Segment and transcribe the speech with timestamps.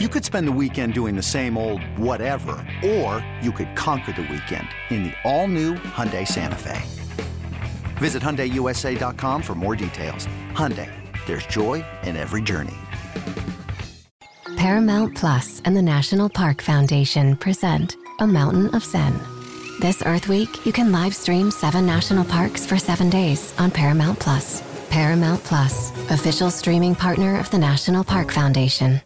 [0.00, 4.22] You could spend the weekend doing the same old whatever, or you could conquer the
[4.22, 6.82] weekend in the all-new Hyundai Santa Fe.
[7.98, 10.26] Visit HyundaiUSA.com for more details.
[10.50, 10.90] Hyundai,
[11.26, 12.74] there's joy in every journey.
[14.56, 19.16] Paramount Plus and the National Park Foundation present A Mountain of Zen.
[19.78, 24.18] This Earth Week, you can live stream seven national parks for seven days on Paramount
[24.18, 24.60] Plus.
[24.90, 29.00] Paramount Plus, official streaming partner of the National Park Foundation.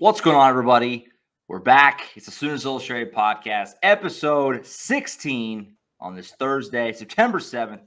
[0.00, 1.08] What's going on, everybody?
[1.48, 2.12] We're back.
[2.14, 7.80] It's the Sooners Illustrated podcast, episode 16 on this Thursday, September 7th,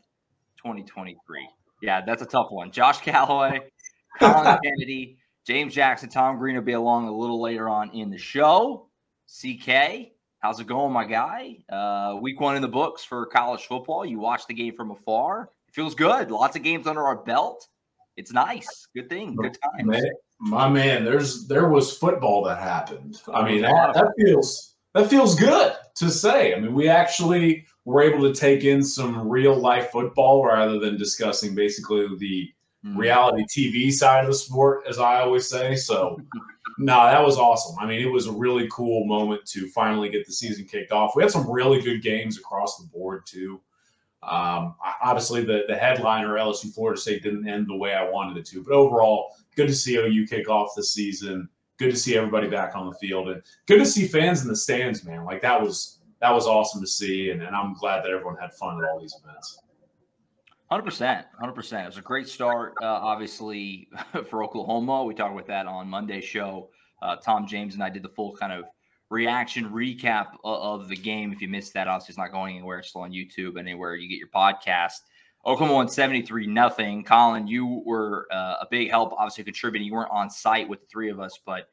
[0.58, 1.48] 2023.
[1.82, 2.70] Yeah, that's a tough one.
[2.70, 3.62] Josh Callaway,
[4.20, 8.18] Collin Kennedy, James Jackson, Tom Green will be along a little later on in the
[8.18, 8.90] show.
[9.30, 11.60] CK, how's it going, my guy?
[11.72, 14.06] Uh, week one in the books for college football.
[14.06, 15.50] You watch the game from afar.
[15.70, 16.30] It feels good.
[16.30, 17.70] Lots of games under our belt.
[18.18, 18.88] It's nice.
[18.94, 19.38] Good thing.
[19.38, 20.04] Good times.
[20.42, 23.22] My man, there's there was football that happened.
[23.34, 26.56] I mean, that, that feels that feels good to say.
[26.56, 30.98] I mean, we actually were able to take in some real life football rather than
[30.98, 32.52] discussing basically the
[32.86, 32.98] Mm.
[32.98, 35.76] reality TV side of the sport, as I always say.
[35.76, 36.20] So,
[36.80, 37.76] no, that was awesome.
[37.80, 41.16] I mean, it was a really cool moment to finally get the season kicked off.
[41.16, 43.62] We had some really good games across the board too.
[44.24, 48.46] Um, obviously, the the headliner LSU Florida State didn't end the way I wanted it
[48.48, 51.50] to, but overall, good to see OU kick off the season.
[51.78, 54.56] Good to see everybody back on the field, and good to see fans in the
[54.56, 55.26] stands, man.
[55.26, 58.54] Like that was that was awesome to see, and, and I'm glad that everyone had
[58.54, 59.60] fun at all these events.
[60.70, 61.84] Hundred percent, hundred percent.
[61.84, 63.90] It was a great start, uh, obviously
[64.30, 65.04] for Oklahoma.
[65.04, 66.70] We talked about that on Monday's show.
[67.02, 68.66] Uh, Tom James and I did the full kind of
[69.10, 71.34] reaction recap of, of the game.
[71.34, 72.80] If you missed that, obviously it's not going anywhere.
[72.80, 75.02] It's still on YouTube, anywhere you get your podcast.
[75.46, 77.04] Oklahoma won seventy three nothing.
[77.04, 79.88] Collin, you were uh, a big help, obviously contributing.
[79.88, 81.68] You weren't on site with the three of us, but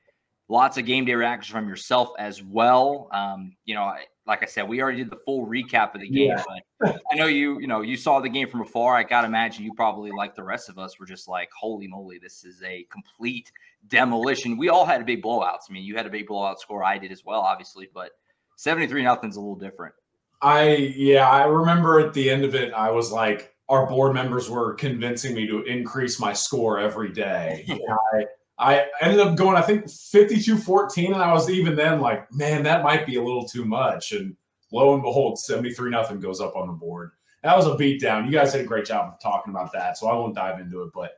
[0.49, 3.09] lots of game day reactions from yourself as well.
[3.13, 6.09] Um, you know, I, like I said, we already did the full recap of the
[6.09, 6.43] game, Yeah.
[6.81, 8.95] but I know you, you know, you saw the game from afar.
[8.95, 12.19] I gotta imagine you probably, like the rest of us, were just like, "Holy moly,
[12.19, 13.53] this is a complete
[13.89, 15.69] demolition." We all had big blowouts.
[15.69, 16.83] I mean, you had a big blowout score.
[16.85, 18.13] I did as well, obviously, but
[18.57, 19.95] seventy-three nothing's a little different.
[20.41, 24.49] I yeah, I remember at the end of it, I was like, our board members
[24.49, 27.67] were convincing me to increase my score every day.
[28.15, 28.25] I
[28.61, 32.83] I ended up going, I think 52-14, and I was even then like, man, that
[32.83, 34.11] might be a little too much.
[34.11, 34.37] And
[34.73, 37.13] lo and behold, 73 nothing goes up on the board.
[37.45, 38.27] That was a beatdown.
[38.27, 40.83] You guys did a great job of talking about that, so I won't dive into
[40.83, 40.91] it.
[40.93, 41.13] But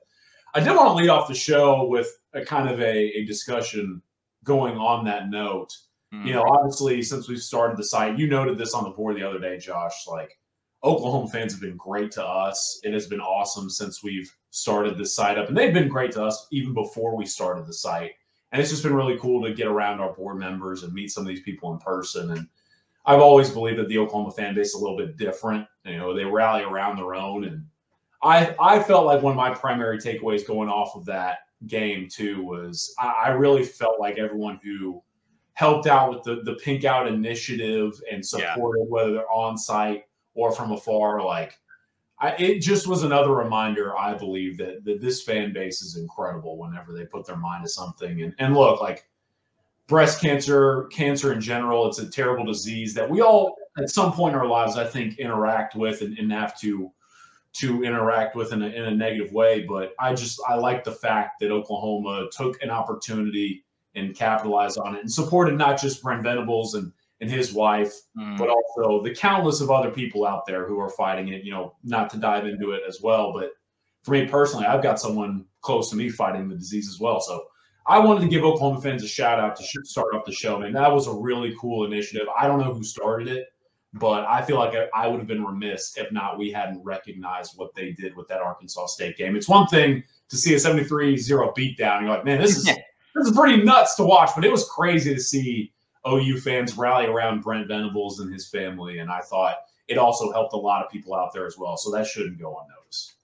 [0.52, 4.02] I did want to lead off the show with a kind of a, a discussion
[4.44, 5.74] going on that note
[6.12, 6.26] Hmm.
[6.26, 9.22] you know, obviously, since we've started the site, you noted this on the board the
[9.22, 10.06] other day, Josh.
[10.08, 10.38] Like,
[10.82, 12.80] Oklahoma fans have been great to us.
[12.84, 16.24] It has been awesome since we've started this site up, and they've been great to
[16.24, 18.12] us even before we started the site.
[18.52, 21.22] And it's just been really cool to get around our board members and meet some
[21.22, 22.30] of these people in person.
[22.32, 22.48] And
[23.06, 25.66] I've always believed that the Oklahoma fan base is a little bit different.
[25.84, 27.64] You know, they rally around their own, and
[28.22, 32.42] I I felt like one of my primary takeaways going off of that game too
[32.42, 35.02] was I, I really felt like everyone who
[35.52, 38.54] helped out with the the pink out initiative and Yeah.
[38.54, 40.04] supported whether they're on site
[40.40, 41.58] or from afar like
[42.18, 46.56] I, it just was another reminder i believe that, that this fan base is incredible
[46.56, 48.22] whenever they put their mind to something.
[48.22, 49.06] And, and look like
[49.86, 54.34] breast cancer cancer in general it's a terrible disease that we all at some point
[54.34, 56.90] in our lives i think interact with and, and have to
[57.52, 59.64] to interact with in a, in a negative way.
[59.68, 63.64] But i just i like the fact that oklahoma took an opportunity
[63.96, 68.38] and capitalized on it and supported not just brent venables and and his wife Mm.
[68.38, 71.44] but also the countless of other people out there who are fighting it.
[71.44, 73.50] You know, not to dive into it as well, but
[74.02, 77.20] for me personally, I've got someone close to me fighting the disease as well.
[77.20, 77.44] So
[77.86, 80.58] I wanted to give Oklahoma fans a shout out to start off the show.
[80.58, 82.26] Man, that was a really cool initiative.
[82.38, 83.48] I don't know who started it,
[83.94, 87.54] but I feel like I, I would have been remiss if not we hadn't recognized
[87.56, 89.36] what they did with that Arkansas State game.
[89.36, 92.00] It's one thing to see a 73-0 beatdown.
[92.02, 92.64] You're like, man, this is
[93.14, 95.72] this is pretty nuts to watch, but it was crazy to see
[96.06, 98.98] OU fans rally around Brent Venables and his family.
[98.98, 99.56] And I thought
[99.88, 101.76] it also helped a lot of people out there as well.
[101.76, 103.14] So that shouldn't go unnoticed.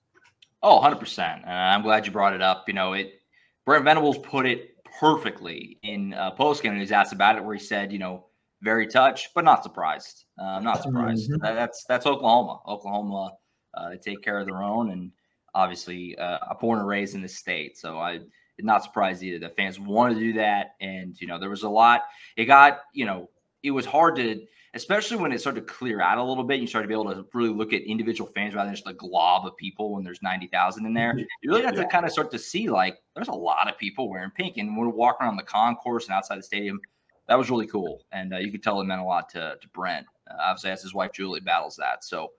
[0.62, 1.46] Oh, 100%.
[1.46, 2.64] Uh, I'm glad you brought it up.
[2.66, 3.20] You know, it
[3.64, 7.54] Brent Venables put it perfectly in uh, postgame when he was asked about it, where
[7.54, 8.26] he said, you know,
[8.62, 10.24] very touched, but not surprised.
[10.40, 11.30] Uh, I'm not surprised.
[11.30, 11.40] Mhm.
[11.42, 12.60] That's that's Oklahoma.
[12.66, 13.32] Oklahoma,
[13.74, 15.12] uh, they take care of their own, and
[15.54, 18.30] obviously, uh, I'm born and raised in this state, so I did
[18.64, 19.38] not surprised either.
[19.38, 22.02] The fans wanted to do that, and you know, there was a lot.
[22.36, 23.30] It got, you know,
[23.62, 26.60] it was hard to especially when it started to clear out a little bit.
[26.60, 28.92] You started to be able to really look at individual fans rather than just a
[28.92, 31.18] glob of people when there's 90,000 in there.
[31.42, 31.82] You really got yeah.
[31.82, 34.58] to kind of start to see like there's a lot of people wearing pink.
[34.58, 36.78] And we're walking around the concourse and outside the stadium.
[37.26, 38.02] That was really cool.
[38.12, 40.06] And uh, you could tell it meant a lot to, to Brent.
[40.30, 42.04] Uh, obviously, as his wife Julie battles that.
[42.04, 42.32] So,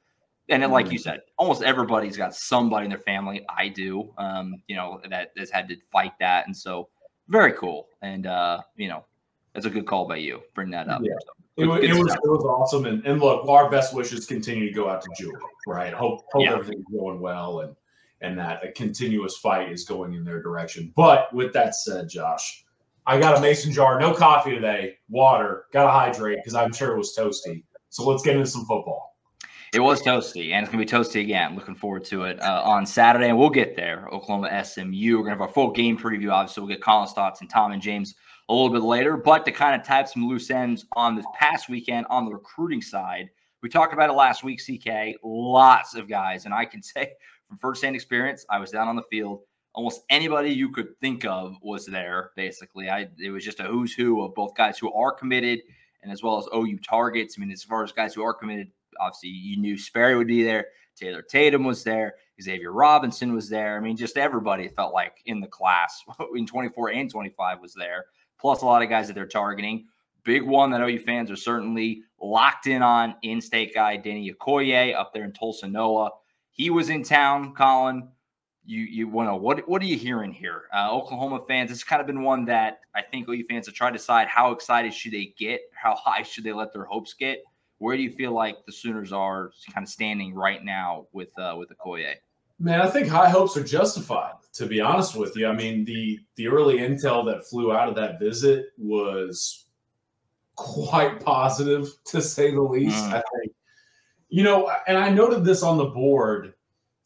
[0.49, 3.45] and then, like you said, almost everybody's got somebody in their family.
[3.49, 6.45] I do, um, you know, that has had to fight that.
[6.47, 6.89] And so,
[7.27, 7.87] very cool.
[8.01, 9.03] And, uh, you know,
[9.53, 10.41] that's a good call by you.
[10.55, 11.01] Bring that up.
[11.03, 11.11] Yeah.
[11.25, 12.85] So, it, was, it was, it was awesome.
[12.85, 15.35] And, and look, our best wishes continue to go out to Julie,
[15.65, 15.93] right?
[15.93, 16.53] Hope, hope yeah.
[16.53, 17.75] everything's going well and,
[18.21, 20.93] and that a continuous fight is going in their direction.
[20.95, 22.63] But with that said, Josh,
[23.05, 26.93] I got a mason jar, no coffee today, water, got to hydrate because I'm sure
[26.93, 27.63] it was toasty.
[27.89, 29.06] So let's get into some football.
[29.73, 31.55] It was toasty, and it's gonna be toasty again.
[31.55, 34.07] Looking forward to it uh, on Saturday, and we'll get there.
[34.11, 35.17] Oklahoma SMU.
[35.17, 36.31] We're gonna have our full game preview.
[36.31, 38.15] Obviously, we'll get Collin's thoughts and Tom and James
[38.47, 39.17] a little bit later.
[39.17, 42.81] But to kind of type some loose ends on this past weekend on the recruiting
[42.81, 43.29] side,
[43.61, 44.61] we talked about it last week.
[44.61, 47.11] CK, lots of guys, and I can say
[47.47, 49.41] from firsthand experience, I was down on the field.
[49.73, 52.31] Almost anybody you could think of was there.
[52.37, 55.59] Basically, I it was just a who's who of both guys who are committed
[56.03, 57.35] and as well as OU targets.
[57.37, 60.43] I mean, as far as guys who are committed, obviously you knew Sperry would be
[60.43, 60.67] there.
[60.95, 62.15] Taylor Tatum was there.
[62.41, 63.77] Xavier Robinson was there.
[63.77, 66.03] I mean, just everybody felt like in the class
[66.35, 68.05] in 24 and 25 was there,
[68.39, 69.87] plus a lot of guys that they're targeting.
[70.23, 74.95] Big one that OU fans are certainly locked in on in state guy Danny Okoye
[74.95, 76.11] up there in Tulsa, Noah.
[76.51, 78.09] He was in town, Collin
[78.67, 80.63] you you want to what what are you hearing here?
[80.75, 83.91] Uh, Oklahoma fans, it's kind of been one that I think OU fans have tried
[83.91, 87.41] to decide how excited should they get, how high should they let their hopes get.
[87.79, 91.55] Where do you feel like the Sooners are kind of standing right now with uh,
[91.57, 92.15] with Okoye?
[92.59, 94.33] Man, I think high hopes are justified.
[94.53, 97.95] To be honest with you, I mean the the early intel that flew out of
[97.95, 99.65] that visit was
[100.55, 103.05] quite positive, to say the least.
[103.05, 103.13] Mm.
[103.13, 103.53] I think,
[104.29, 106.53] you know, and I noted this on the board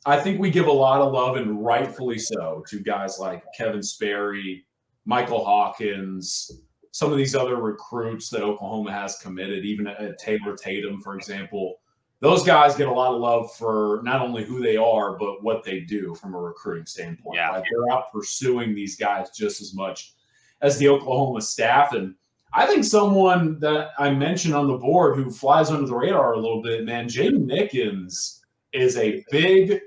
[0.05, 3.83] I think we give a lot of love, and rightfully so, to guys like Kevin
[3.83, 4.65] Sperry,
[5.05, 6.51] Michael Hawkins,
[6.91, 11.79] some of these other recruits that Oklahoma has committed, even at Taylor Tatum, for example.
[12.19, 15.63] Those guys get a lot of love for not only who they are, but what
[15.63, 17.37] they do from a recruiting standpoint.
[17.37, 17.49] Yeah.
[17.51, 20.13] Like they're out pursuing these guys just as much
[20.61, 21.93] as the Oklahoma staff.
[21.93, 22.13] And
[22.53, 26.39] I think someone that I mentioned on the board who flies under the radar a
[26.39, 28.41] little bit, man, Jaden Nickens
[28.71, 29.79] is a big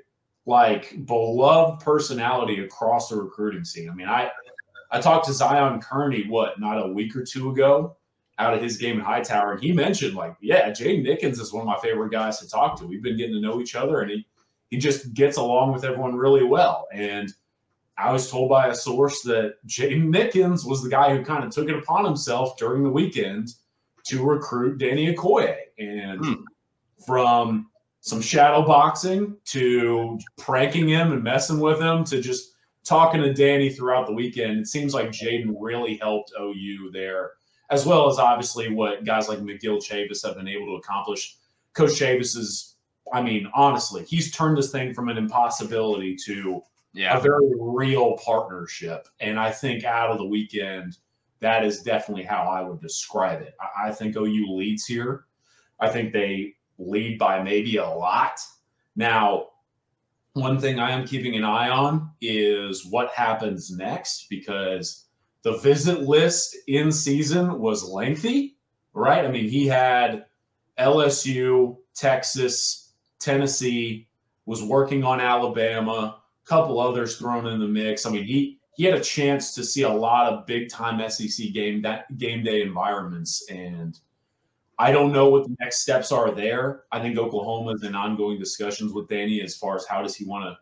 [0.47, 3.89] like beloved personality across the recruiting scene.
[3.89, 4.31] I mean, I
[4.95, 7.97] I talked to Zion Kearney, what, not a week or two ago,
[8.39, 11.63] out of his game in Hightower, and he mentioned, like, yeah, Jaden Nickens is one
[11.63, 12.87] of my favorite guys to talk to.
[12.87, 14.27] We've been getting to know each other, and he
[14.71, 16.87] he just gets along with everyone really well.
[16.93, 17.33] And
[17.99, 21.51] I was told by a source that Jaden Nickens was the guy who kind of
[21.51, 23.55] took it upon himself during the weekend
[24.07, 25.57] to recruit Danny Okoye.
[25.79, 26.33] And hmm.
[27.07, 27.69] from
[28.01, 32.54] some shadow boxing to pranking him and messing with him to just
[32.85, 34.59] talking to Danny throughout the weekend.
[34.59, 37.33] It seems like Jaden really helped OU there,
[37.71, 41.37] as well as obviously what guys like Miguel Chavis have been able to accomplish.
[41.73, 42.77] Coach Chavis is,
[43.13, 47.17] I mean, honestly, he's turned this thing from an impossibility to yeah.
[47.17, 49.09] a very real partnership.
[49.21, 50.99] And I think out of the weekend,
[51.41, 53.55] that is definitely how I would describe it.
[53.61, 55.25] I, I think OU leads here.
[55.81, 58.39] I think they lead by maybe a lot.
[58.97, 59.49] Now,
[60.35, 65.07] one thing I am keeping an eye on is what happens next because
[65.43, 68.57] the visit list in season was lengthy,
[68.93, 69.25] right?
[69.25, 70.27] I mean, he had
[70.79, 74.09] LSU, Texas, Tennessee,
[74.47, 78.05] was working on Alabama, a couple others thrown in the mix.
[78.05, 81.53] I mean, he he had a chance to see a lot of big time SEC
[81.53, 84.01] game that game day environments and
[84.79, 86.85] I don't know what the next steps are there.
[86.91, 90.25] I think Oklahoma is in ongoing discussions with Danny as far as how does he
[90.25, 90.59] want to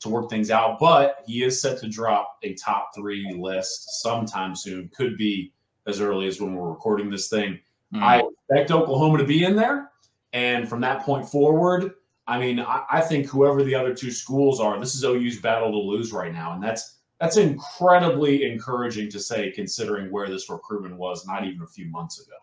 [0.00, 0.78] to work things out.
[0.78, 4.88] But he is set to drop a top three list sometime soon.
[4.96, 5.52] Could be
[5.86, 7.58] as early as when we're recording this thing.
[7.92, 8.02] Mm.
[8.02, 9.90] I expect Oklahoma to be in there.
[10.32, 11.94] And from that point forward,
[12.26, 15.72] I mean, I, I think whoever the other two schools are, this is OU's battle
[15.72, 16.52] to lose right now.
[16.52, 21.66] And that's that's incredibly encouraging to say, considering where this recruitment was not even a
[21.66, 22.36] few months ago.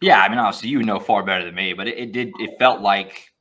[0.00, 2.32] Yeah, I mean, obviously, you know far better than me, but it, it did.
[2.38, 3.32] It felt like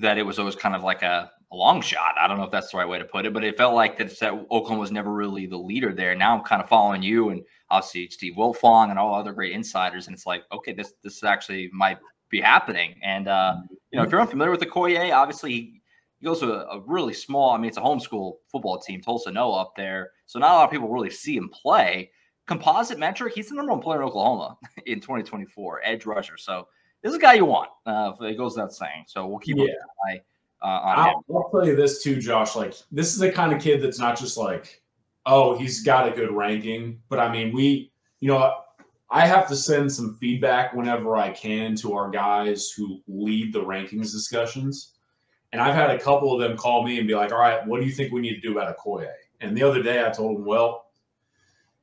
[0.00, 2.16] that it was always kind of like a, a, long shot.
[2.20, 3.96] I don't know if that's the right way to put it, but it felt like
[3.98, 6.14] that, that Oklahoma was never really the leader there.
[6.14, 10.06] Now I'm kind of following you and obviously Steve Wiltfong and all other great insiders,
[10.06, 11.98] and it's like, okay, this this actually might
[12.28, 12.96] be happening.
[13.02, 13.56] And uh,
[13.90, 15.82] you know, if you're unfamiliar with the Okoye, obviously he,
[16.18, 17.52] he goes to a, a, really small.
[17.52, 20.64] I mean, it's a homeschool football team, Tulsa Noah up there, so not a lot
[20.64, 22.10] of people really see him play
[22.46, 26.36] composite metric, he's the number one player in Oklahoma in 2024, edge rusher.
[26.36, 26.68] So
[27.02, 27.70] this is a guy you want.
[27.84, 29.04] Uh, it goes without saying.
[29.06, 29.64] So we'll keep yeah.
[29.64, 29.70] an
[30.08, 30.20] eye
[30.62, 31.36] uh, on I'll, him.
[31.36, 32.56] I'll tell you this too, Josh.
[32.56, 34.82] Like this is the kind of kid that's not just like,
[35.26, 38.54] oh, he's got a good ranking, but I mean, we, you know,
[39.10, 43.62] I have to send some feedback whenever I can to our guys who lead the
[43.62, 44.94] rankings discussions.
[45.52, 47.80] And I've had a couple of them call me and be like, all right, what
[47.80, 49.08] do you think we need to do about Okoye?
[49.40, 50.85] And the other day I told them, well,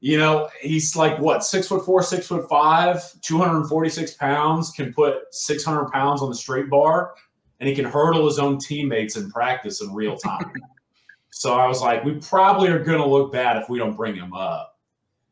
[0.03, 5.33] you know, he's like what, six foot four, six foot five, 246 pounds, can put
[5.33, 7.13] 600 pounds on the straight bar,
[7.61, 10.51] and he can hurdle his own teammates in practice in real time.
[11.31, 14.13] so I was like, we probably are going to look bad if we don't bring
[14.13, 14.77] him up.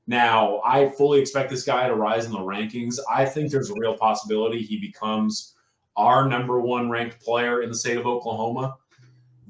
[0.07, 2.97] Now, I fully expect this guy to rise in the rankings.
[3.13, 5.53] I think there's a real possibility he becomes
[5.97, 8.77] our number one ranked player in the state of Oklahoma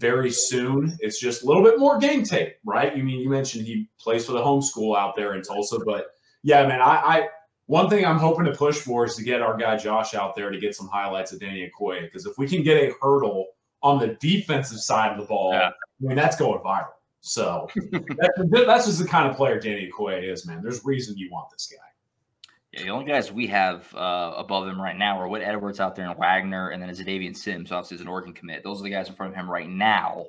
[0.02, 0.98] very soon.
[1.00, 2.98] It's just a little bit more game tape, right?
[2.98, 6.08] You mean you mentioned he plays for the home school out there in Tulsa, but
[6.44, 7.28] yeah, man, I, I
[7.68, 10.50] one thing I'm hoping to push for is to get our guy Josh out there
[10.50, 13.46] to get some highlights of Danny Okoye because if we can get a hurdle
[13.84, 15.70] on the defensive side of the ball, yeah.
[15.70, 16.88] I mean that's going viral.
[17.22, 20.62] So that's, that's just the kind of player Danny Okoye is, man.
[20.64, 21.78] There's reason you want this guy.
[22.74, 25.96] Yeah, the only guys we have uh, above him right now are Whit Edwards out
[25.96, 28.64] there and Wagner, and then Xadavian Sims, obviously, is an Oregon commit.
[28.64, 30.26] Those are the guys in front of him right now.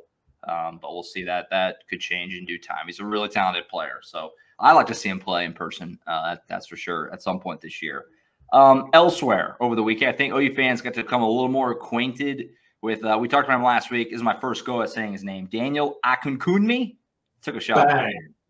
[0.49, 2.87] Um, but we'll see that that could change in due time.
[2.87, 4.01] He's a really talented player.
[4.03, 5.99] So I like to see him play in person.
[6.07, 8.07] Uh, that, that's for sure at some point this year.
[8.53, 11.71] Um, elsewhere over the weekend, I think OU fans got to become a little more
[11.71, 12.51] acquainted
[12.83, 13.05] with.
[13.05, 14.11] Uh, we talked about him last week.
[14.11, 15.47] This is my first go at saying his name.
[15.47, 16.97] Daniel Akinkunmi
[17.41, 17.89] took a shot.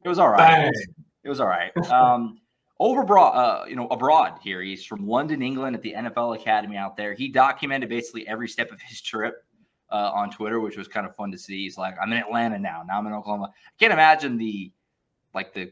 [0.05, 0.65] It was all right.
[0.65, 0.87] It was,
[1.25, 1.77] it was, all right.
[1.89, 2.41] Um,
[2.83, 4.61] over abroad, uh, you know, abroad here.
[4.61, 7.15] He's from London, England, at the NFL Academy out there.
[7.15, 9.45] He documented basically every step of his trip
[9.91, 11.63] uh, on Twitter, which was kind of fun to see.
[11.63, 12.83] He's like, "I'm in Atlanta now.
[12.87, 14.73] Now I'm in Oklahoma." I can't imagine the,
[15.33, 15.71] like the,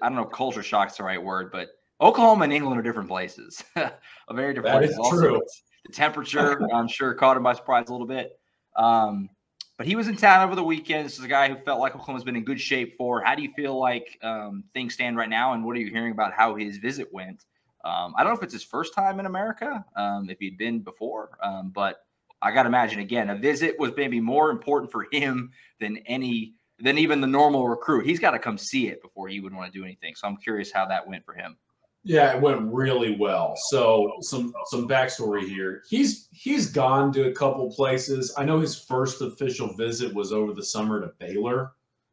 [0.00, 1.68] I don't know if culture shock's the right word, but
[2.00, 3.92] Oklahoma and England are different places, a
[4.32, 4.80] very different.
[4.80, 5.42] That is true.
[5.84, 8.38] The temperature, I'm sure, caught him by surprise a little bit.
[8.76, 9.28] Um,
[9.76, 11.06] but he was in town over the weekend.
[11.06, 13.22] This is a guy who felt like Oklahoma's been in good shape for.
[13.22, 15.52] How do you feel like um, things stand right now?
[15.52, 17.44] And what are you hearing about how his visit went?
[17.84, 20.80] Um, I don't know if it's his first time in America, um, if he'd been
[20.80, 21.98] before, um, but
[22.40, 25.50] I got to imagine again, a visit was maybe more important for him
[25.80, 28.04] than any than even the normal recruit.
[28.04, 30.14] He's got to come see it before he would want to do anything.
[30.14, 31.56] So I'm curious how that went for him.
[32.06, 33.54] Yeah, it went really well.
[33.70, 35.82] So some some backstory here.
[35.88, 38.34] He's he's gone to a couple places.
[38.36, 41.72] I know his first official visit was over the summer to Baylor,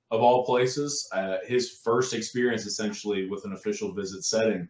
[0.10, 1.10] of all places.
[1.12, 4.70] Uh, his first experience essentially with an official visit setting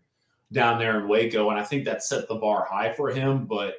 [0.51, 3.45] down there in Waco, and I think that set the bar high for him.
[3.45, 3.75] But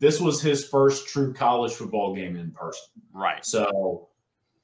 [0.00, 2.88] this was his first true college football game in person.
[3.12, 3.44] Right.
[3.44, 4.08] So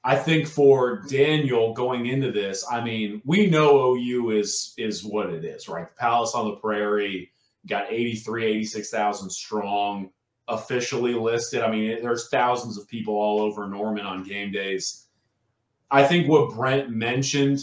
[0.06, 5.30] I think for Daniel going into this, I mean, we know OU is is what
[5.30, 5.88] it is, right?
[5.88, 7.30] The Palace on the Prairie
[7.66, 10.10] got 83, 86,000 strong
[10.48, 11.62] officially listed.
[11.62, 15.06] I mean, there's thousands of people all over Norman on game days.
[15.90, 17.60] I think what Brent mentioned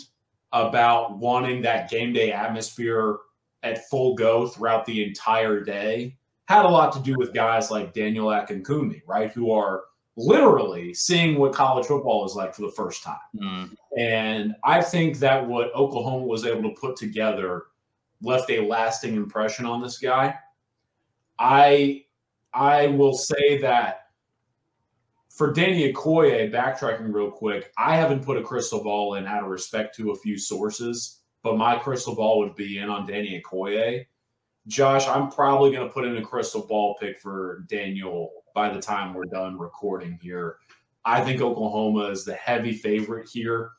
[0.52, 3.18] about wanting that game day atmosphere
[3.62, 6.18] at full go throughout the entire day
[6.48, 9.32] had a lot to do with guys like Daniel Akinkunmi, right?
[9.32, 9.84] Who are
[10.26, 13.18] literally seeing what college football is like for the first time.
[13.36, 13.76] Mm.
[13.98, 17.66] And I think that what Oklahoma was able to put together
[18.22, 20.36] left a lasting impression on this guy.
[21.40, 22.06] I
[22.54, 24.02] I will say that
[25.30, 29.50] for Danny Okoye, backtracking real quick, I haven't put a crystal ball in out of
[29.50, 34.06] respect to a few sources, but my crystal ball would be in on Danny Okoye.
[34.68, 38.82] Josh, I'm probably going to put in a crystal ball pick for Daniel by the
[38.82, 40.58] time we're done recording here.
[41.04, 43.72] I think Oklahoma is the heavy favorite here.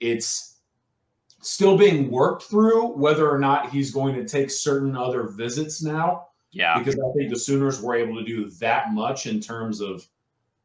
[0.00, 0.60] It's
[1.40, 6.28] still being worked through whether or not he's going to take certain other visits now.
[6.50, 6.78] Yeah.
[6.78, 10.06] Because I think the Sooners were able to do that much in terms of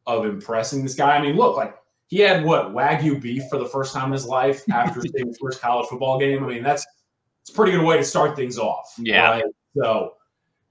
[0.06, 1.16] of impressing this guy.
[1.16, 4.26] I mean, look, like he had what Wagyu beef for the first time in his
[4.26, 6.44] life after his first college football game.
[6.44, 6.86] I mean, that's
[7.42, 8.94] it's a pretty good way to start things off.
[8.98, 9.32] Yeah.
[9.32, 9.44] Right?
[9.76, 10.14] So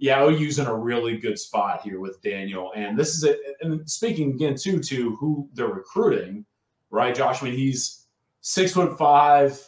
[0.02, 2.72] yeah, OU's in a really good spot here with Daniel.
[2.74, 3.38] And this is it.
[3.60, 6.44] And speaking again, too, to who they're recruiting,
[6.90, 7.40] right, Josh?
[7.40, 8.08] I mean, he's
[8.40, 9.64] six foot five,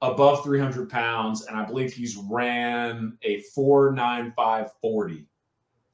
[0.00, 5.26] above 300 pounds, and I believe he's ran a 49540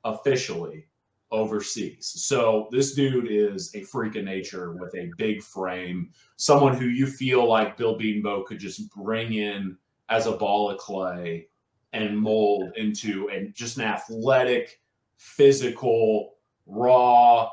[0.04, 0.86] officially
[1.30, 2.12] overseas.
[2.14, 7.06] So this dude is a freak of nature with a big frame, someone who you
[7.06, 9.78] feel like Bill Bedenbaugh could just bring in
[10.10, 11.48] as a ball of clay
[11.92, 14.80] and mold into and just an athletic,
[15.16, 16.34] physical,
[16.66, 17.48] raw,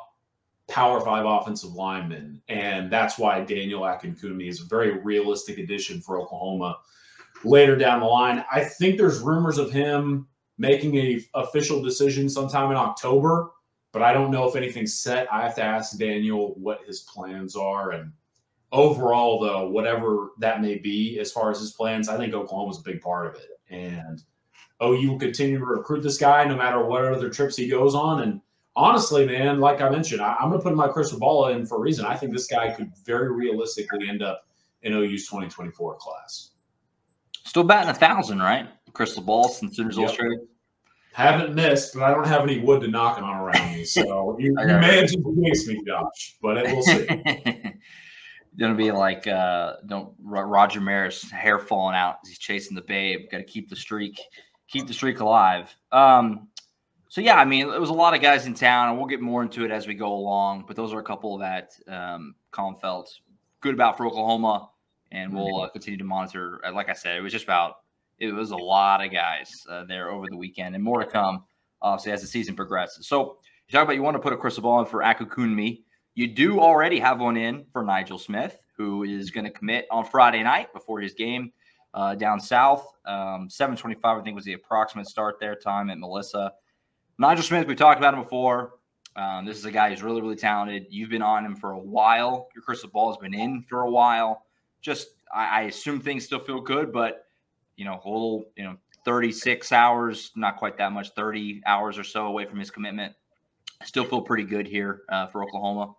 [0.68, 2.42] power five offensive lineman.
[2.48, 6.80] And that's why Daniel Akinkunmi is a very realistic addition for Oklahoma
[7.44, 8.44] later down the line.
[8.52, 10.28] I think there's rumors of him
[10.58, 13.52] making a official decision sometime in October,
[13.92, 15.32] but I don't know if anything's set.
[15.32, 17.92] I have to ask Daniel what his plans are.
[17.92, 18.12] And
[18.72, 22.84] overall, though, whatever that may be as far as his plans, I think Oklahoma's a
[22.84, 23.55] big part of it.
[23.70, 24.22] And
[24.80, 27.96] oh, OU will continue to recruit this guy no matter what other trips he goes
[27.96, 28.22] on.
[28.22, 28.42] And
[28.76, 31.78] honestly, man, like I mentioned, I, am going to put my crystal ball in for
[31.78, 32.06] a reason.
[32.06, 34.48] I think this guy could very realistically end up
[34.82, 36.52] in OU's 2024 class.
[37.44, 38.68] Still batting a thousand, right?
[38.94, 40.06] Crystal ball since Sooners yep.
[40.06, 40.40] Illustrated.
[41.14, 43.86] Haven't missed, but I don't have any wood to knock on around me.
[43.86, 47.06] So you, you may have just me, Josh, but it, we'll see.
[48.58, 53.30] gonna be like uh don't Roger Maris hair falling out as he's chasing the babe.
[53.32, 54.20] Got to keep the streak,
[54.68, 55.76] keep the streak alive.
[55.92, 56.50] Um,
[57.10, 59.22] so yeah, I mean, it was a lot of guys in town, and we'll get
[59.22, 60.66] more into it as we go along.
[60.68, 63.10] But those are a couple that um, Collin felt
[63.62, 64.70] good about for Oklahoma,
[65.12, 66.60] and we'll uh, continue to monitor.
[66.66, 67.76] Uh, like I said, it was just about
[68.20, 71.44] it was a lot of guys uh, there over the weekend, and more to come,
[71.82, 73.08] obviously, as the season progresses.
[73.08, 75.84] So you talk about you want to put a crystal ball in for Akinkunmi.
[76.16, 80.06] You do already have one in for Nigel Smith, who is going to commit on
[80.06, 81.52] Friday night before his game
[81.94, 82.90] uh, down south.
[83.06, 86.54] Um, 7:25, I think, was the approximate start there time at Melissa.
[87.18, 88.76] Nigel Smith, we've talked about him before.
[89.18, 90.88] Um, this is a guy who's really, really talented.
[90.90, 92.48] You've been on him for a while.
[92.56, 94.46] Your crystal ball has been in for a while.
[94.82, 97.26] Just, I, I assume things still feel good, but
[97.76, 102.04] you know, a little, you know, 36 hours, not quite that much, 30 hours or
[102.06, 103.14] so away from his commitment.
[103.84, 105.94] Still feel pretty good here uh, for Oklahoma.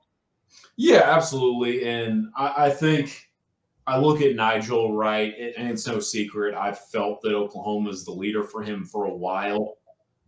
[0.77, 1.89] Yeah, absolutely.
[1.89, 3.29] And I, I, think
[3.87, 6.55] I look at Nigel, right, and it's no secret.
[6.55, 9.77] I've felt that Oklahoma is the leader for him for a while.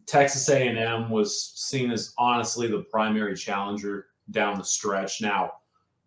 [0.07, 5.21] Texas A&M was seen as honestly the primary challenger down the stretch.
[5.21, 5.53] Now,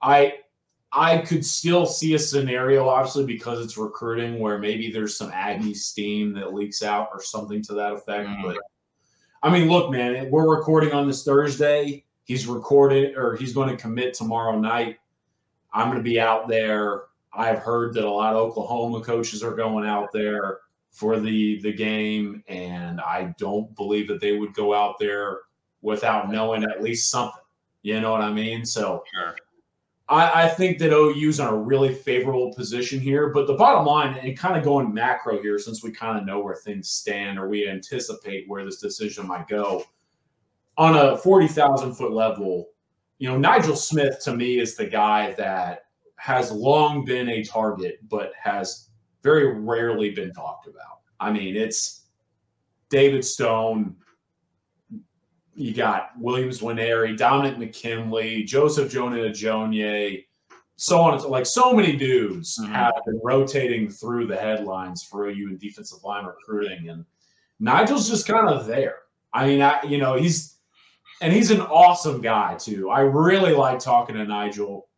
[0.01, 0.33] I
[0.93, 5.73] I could still see a scenario, obviously, because it's recruiting, where maybe there's some Aggie
[5.73, 8.27] steam that leaks out or something to that effect.
[8.27, 8.47] Mm-hmm.
[8.47, 8.57] But
[9.41, 12.03] I mean, look, man, we're recording on this Thursday.
[12.31, 14.99] He's recorded or he's going to commit tomorrow night.
[15.73, 17.01] I'm going to be out there.
[17.33, 20.59] I've heard that a lot of Oklahoma coaches are going out there
[20.91, 25.39] for the the game, and I don't believe that they would go out there
[25.81, 27.41] without knowing at least something.
[27.81, 28.65] You know what I mean?
[28.65, 29.35] So sure.
[30.07, 33.27] I, I think that OU's in a really favorable position here.
[33.27, 36.39] But the bottom line, and kind of going macro here, since we kind of know
[36.39, 39.83] where things stand or we anticipate where this decision might go,
[40.81, 42.69] on a 40,000 foot level,
[43.19, 45.83] you know, Nigel Smith to me is the guy that
[46.15, 48.89] has long been a target, but has
[49.21, 51.01] very rarely been talked about.
[51.19, 52.07] I mean, it's
[52.89, 53.95] David Stone,
[55.53, 60.25] you got Williams Nwaneri, Dominic McKinley, Joseph Jonah Ajonye,
[60.77, 61.13] so on.
[61.13, 62.73] And so, like so many dudes mm-hmm.
[62.73, 67.05] have been rotating through the headlines for OU in defensive line recruiting, and
[67.59, 68.95] Nigel's just kind of there.
[69.31, 70.57] I mean, I, you know, he's
[71.21, 72.89] and he's an awesome guy too.
[72.89, 74.89] I really like talking to Nigel.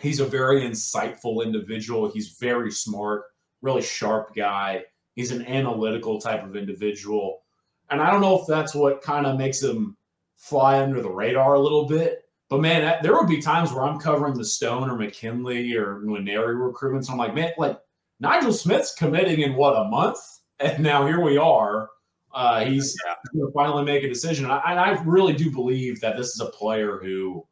[0.00, 2.10] He's a very insightful individual.
[2.10, 3.22] He's very smart,
[3.62, 4.84] really sharp guy.
[5.14, 7.42] He's an analytical type of individual.
[7.88, 9.96] And I don't know if that's what kind of makes him
[10.36, 12.24] fly under the radar a little bit.
[12.48, 16.54] But man, there would be times where I'm covering the Stone or McKinley or Nwaneri
[16.56, 17.10] recruitments.
[17.10, 17.78] I'm like, man, like
[18.20, 20.18] Nigel Smith's committing in what a month,
[20.60, 21.88] and now here we are.
[22.36, 23.14] Uh, he's yeah.
[23.32, 26.34] going to finally make a decision, and I, and I, really do believe that this
[26.34, 27.42] is a player who,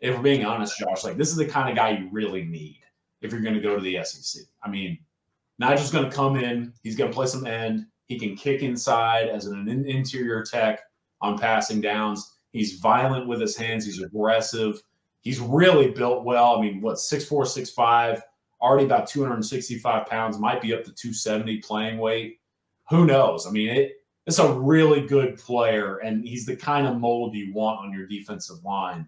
[0.00, 2.80] if we're being honest, Josh, like this is the kind of guy you really need
[3.20, 4.42] if you're going to go to the SEC.
[4.60, 4.98] I mean,
[5.60, 7.86] Nigel's going to come in, he's going to play some end.
[8.06, 10.80] He can kick inside as an interior tech
[11.20, 12.38] on passing downs.
[12.50, 13.84] He's violent with his hands.
[13.84, 14.82] He's aggressive.
[15.20, 16.56] He's really built well.
[16.56, 18.20] I mean, what, six four, six five,
[18.60, 22.40] already about 265 pounds, might be up to 270 playing weight.
[22.90, 23.46] Who knows?
[23.46, 23.92] I mean, it,
[24.28, 28.06] it's a really good player, and he's the kind of mold you want on your
[28.06, 29.06] defensive line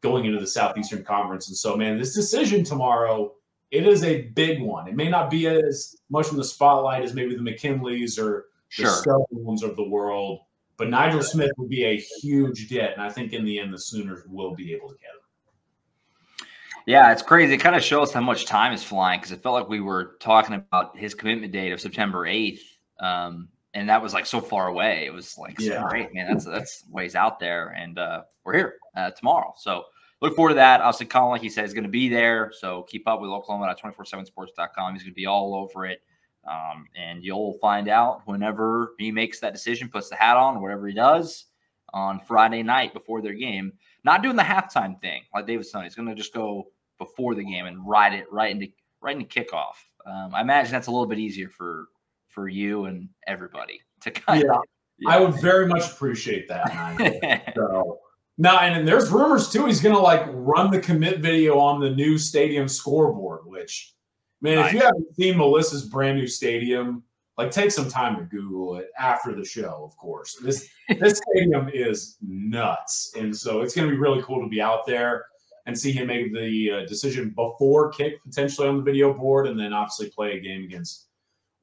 [0.00, 1.48] going into the Southeastern Conference.
[1.48, 3.34] And so, man, this decision tomorrow
[3.70, 4.86] it is a big one.
[4.86, 9.02] It may not be as much in the spotlight as maybe the McKinleys or the
[9.02, 9.24] sure.
[9.30, 10.40] ones of the world,
[10.76, 13.78] but Nigel Smith would be a huge get, and I think in the end the
[13.78, 16.46] Sooners will be able to get him.
[16.86, 17.54] Yeah, it's crazy.
[17.54, 20.16] It kind of shows how much time is flying because it felt like we were
[20.20, 24.68] talking about his commitment date of September eighth, um, and that was like so far
[24.68, 25.06] away.
[25.06, 25.86] It was like yeah.
[25.88, 26.28] great, man.
[26.28, 29.54] That's that's ways out there, and uh, we're here uh, tomorrow.
[29.56, 29.84] So
[30.20, 30.80] look forward to that.
[30.80, 32.52] Obviously, Collin, like he said, is going to be there.
[32.54, 34.94] So keep up with Oklahoma at 247sports.com.
[34.94, 36.02] He's going to be all over it.
[36.48, 40.88] Um, and you'll find out whenever he makes that decision, puts the hat on, whatever
[40.88, 41.46] he does
[41.92, 43.72] on Friday night before their game.
[44.04, 45.84] Not doing the halftime thing like David Stone.
[45.84, 48.68] He's going to just go before the game and ride it right into
[49.00, 49.74] right into kickoff
[50.06, 51.88] Um, I imagine that's a little bit easier for
[52.32, 54.62] for you and everybody to kind yeah, of.
[54.98, 55.10] Yeah.
[55.10, 57.52] I would very much appreciate that.
[57.54, 57.98] so
[58.38, 59.66] now, and, and there's rumors too.
[59.66, 63.40] He's going to like run the commit video on the new stadium scoreboard.
[63.44, 63.94] Which,
[64.40, 67.02] man, if you haven't seen Melissa's brand new stadium,
[67.36, 69.82] like take some time to Google it after the show.
[69.84, 70.68] Of course, this
[71.00, 74.86] this stadium is nuts, and so it's going to be really cool to be out
[74.86, 75.26] there
[75.66, 79.58] and see him make the uh, decision before kick potentially on the video board, and
[79.58, 81.08] then obviously play a game against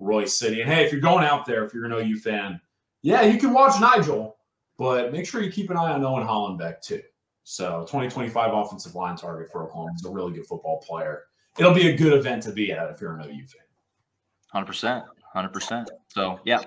[0.02, 0.62] Royse City.
[0.62, 2.60] And hey, if you're going out there, if you're an OU fan,
[3.02, 4.38] yeah, you can watch Nigel,
[4.78, 7.02] but make sure you keep an eye on Owen Hollenbeck too.
[7.44, 9.92] So 2025 offensive line target for Oklahoma.
[9.94, 11.24] He's a really good football player.
[11.58, 14.66] It'll be a good event to be at if you're an OU fan.
[14.66, 15.06] 100%.
[15.36, 15.86] 100%.
[16.08, 16.62] So, yeah,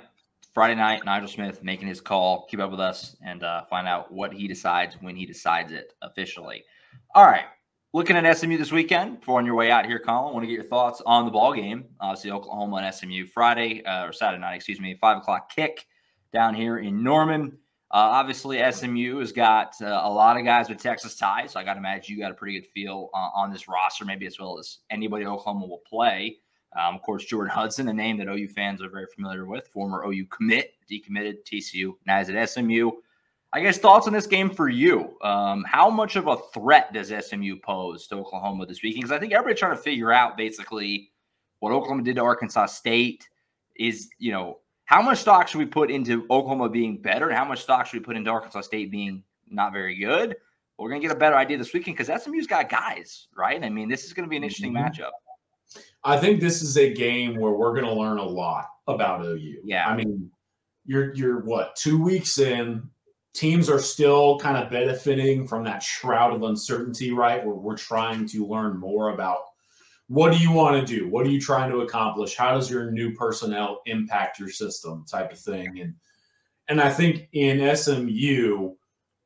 [0.53, 2.47] Friday night, Nigel Smith making his call.
[2.51, 5.95] Keep up with us and uh, find out what he decides when he decides it
[6.03, 6.65] officially.
[7.15, 7.45] All right.
[7.95, 10.55] Looking at SMU this weekend, before on your way out here, Collin, want to get
[10.55, 11.85] your thoughts on the ball game.
[12.01, 15.85] Obviously, Oklahoma and SMU Friday uh, or Saturday night, excuse me, five o'clock kick
[16.33, 17.59] down here in Norman.
[17.91, 21.65] Uh, obviously, SMU has got uh, a lot of guys with Texas ties, so I
[21.65, 24.41] got to imagine you got a pretty good feel uh, on this roster, maybe as
[24.41, 26.39] well as anybody Oklahoma will play.
[26.75, 30.03] Um, of course, Jordan Hudson, a name that OU fans are very familiar with, former
[30.07, 32.91] OU commit, decommitted TCU, now is at SMU.
[33.53, 35.19] I guess thoughts on this game for you.
[35.21, 39.03] Um, how much of a threat does SMU pose to Oklahoma this weekend?
[39.03, 41.11] Because I think everybody's trying to figure out basically
[41.59, 43.29] what Oklahoma did to Arkansas State.
[43.77, 47.45] Is you know how much stock should we put into Oklahoma being better, and how
[47.45, 50.37] much stock should we put into Arkansas State being not very good?
[50.83, 53.63] we're gonna get a better idea this weekend because SMU's got guys, right?
[53.63, 55.03] I mean, this is gonna be an interesting mm-hmm.
[55.03, 55.11] matchup.
[56.05, 59.61] I think this is a game where we're gonna learn a lot about OU.
[59.65, 60.31] Yeah, I mean,
[60.85, 62.89] you're you're what two weeks in
[63.35, 67.45] teams are still kind of benefiting from that shroud of uncertainty, right?
[67.45, 69.39] Where we're trying to learn more about
[70.09, 71.09] what do you want to do?
[71.09, 72.37] What are you trying to accomplish?
[72.37, 75.81] How does your new personnel impact your system type of thing?
[75.81, 75.95] And
[76.69, 78.75] and I think in SMU,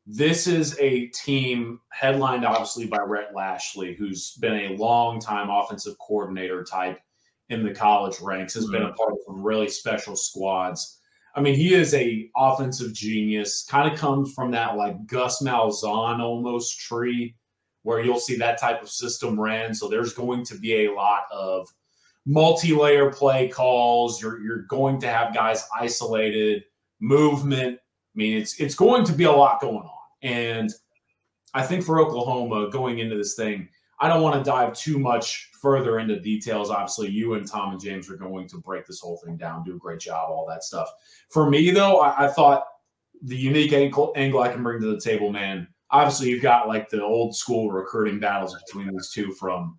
[0.07, 5.97] this is a team headlined obviously by Rhett Lashlee, who's been a long time offensive
[5.99, 7.01] coordinator type
[7.49, 8.73] in the college ranks, has mm-hmm.
[8.73, 10.96] been a part of some really special squads
[11.37, 13.67] I mean, he is a offensive genius.
[13.69, 17.37] Kind of comes from that like Gus Malzahn almost tree,
[17.83, 19.75] where you'll see that type of system ran.
[19.75, 21.69] So there's going to be a lot of
[22.25, 24.21] multi-layer play calls.
[24.21, 26.65] You're you're going to have guys isolated,
[27.01, 27.79] movement.
[27.79, 29.91] I mean, it's it's going to be a lot going on.
[30.23, 30.73] And
[31.53, 33.69] I think for Oklahoma going into this thing,
[33.99, 36.71] I don't want to dive too much further into details.
[36.71, 39.75] Obviously, you and Tom and James are going to break this whole thing down, do
[39.75, 40.91] a great job, all that stuff.
[41.31, 42.65] For me, though, I, I thought
[43.23, 45.67] the unique angle, angle I can bring to the table, man.
[45.91, 49.79] Obviously, you've got like the old school recruiting battles between these two, from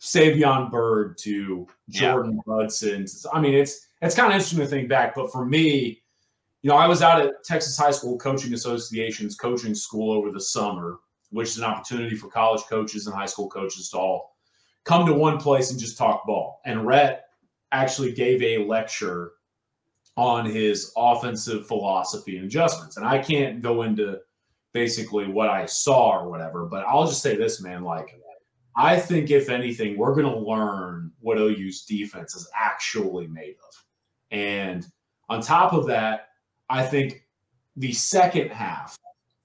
[0.00, 2.54] Savion Byrd to Jordan yeah.
[2.54, 3.06] Hudson.
[3.32, 6.02] I mean, it's it's kind of interesting to think back, but for me,
[6.62, 10.40] you know, I was out at Texas High School Coaching Association's coaching school over the
[10.40, 10.98] summer
[11.30, 14.36] which is an opportunity for college coaches and high school coaches to all
[14.84, 16.60] come to one place and just talk ball.
[16.64, 17.24] And Rhett
[17.72, 19.32] actually gave a lecture
[20.16, 22.96] on his offensive philosophy and adjustments.
[22.96, 24.20] And I can't go into
[24.72, 27.82] basically what I saw or whatever, but I'll just say this, man.
[27.82, 28.14] Like,
[28.76, 33.84] I think if anything, we're going to learn what OU's defense is actually made of.
[34.30, 34.86] And
[35.28, 36.28] on top of that,
[36.68, 37.26] I think
[37.76, 38.96] the second half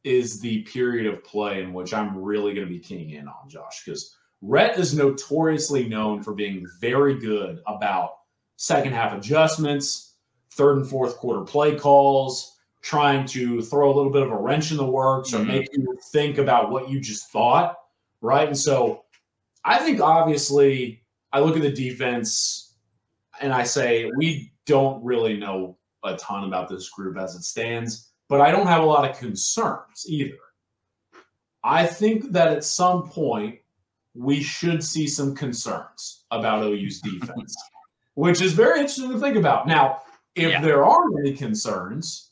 [0.03, 3.47] is the period of play in which I'm really going to be keying in on,
[3.47, 8.13] Josh, because Rhett is notoriously known for being very good about
[8.57, 10.15] second half adjustments,
[10.51, 14.71] third and fourth quarter play calls, trying to throw a little bit of a wrench
[14.71, 15.43] in the works mm-hmm.
[15.43, 17.77] or make you think about what you just thought,
[18.21, 18.47] right?
[18.47, 19.05] And so
[19.63, 22.73] I think obviously I look at the defense
[23.39, 28.10] and I say we don't really know a ton about this group as it stands
[28.31, 30.37] but I don't have a lot of concerns either.
[31.65, 33.59] I think that at some point
[34.15, 37.53] we should see some concerns about OU's defense,
[38.13, 39.67] which is very interesting to think about.
[39.67, 39.99] Now,
[40.35, 40.61] if yeah.
[40.61, 42.31] there aren't any concerns,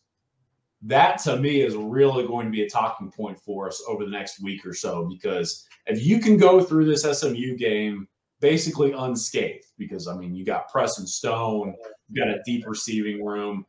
[0.83, 4.11] that to me is really going to be a talking point for us over the
[4.11, 8.07] next week or so because if you can go through this SMU game
[8.39, 11.75] basically unscathed, because I mean, you got Preston Stone,
[12.09, 13.65] you got a deep receiving room,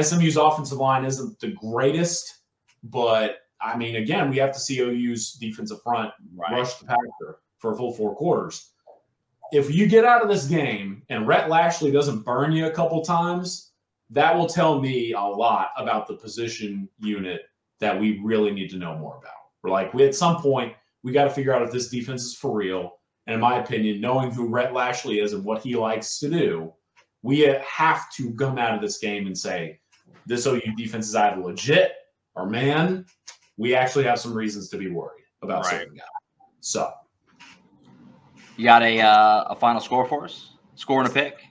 [0.00, 2.40] SMU's offensive line isn't the greatest,
[2.84, 6.52] but I mean, again, we have to see OU's defensive front right.
[6.52, 8.70] rush the passer for a full four quarters.
[9.52, 13.02] If you get out of this game and Rhett Lashlee doesn't burn you a couple
[13.02, 13.72] times,
[14.10, 17.42] that will tell me a lot about the position unit
[17.80, 19.32] that we really need to know more about.
[19.62, 22.34] We're like, we at some point we got to figure out if this defense is
[22.34, 22.98] for real.
[23.26, 26.72] And in my opinion, knowing who Rhett Lashlee is and what he likes to do,
[27.22, 29.78] we uh, have to come out of this game and say,
[30.26, 31.92] this OU defense is either legit
[32.34, 33.04] or man,
[33.56, 35.72] we actually have some reasons to be worried about right.
[35.72, 36.06] certain guys.
[36.60, 36.92] So,
[38.56, 40.52] you got a uh, a final score for us?
[40.74, 41.42] Score and a pick.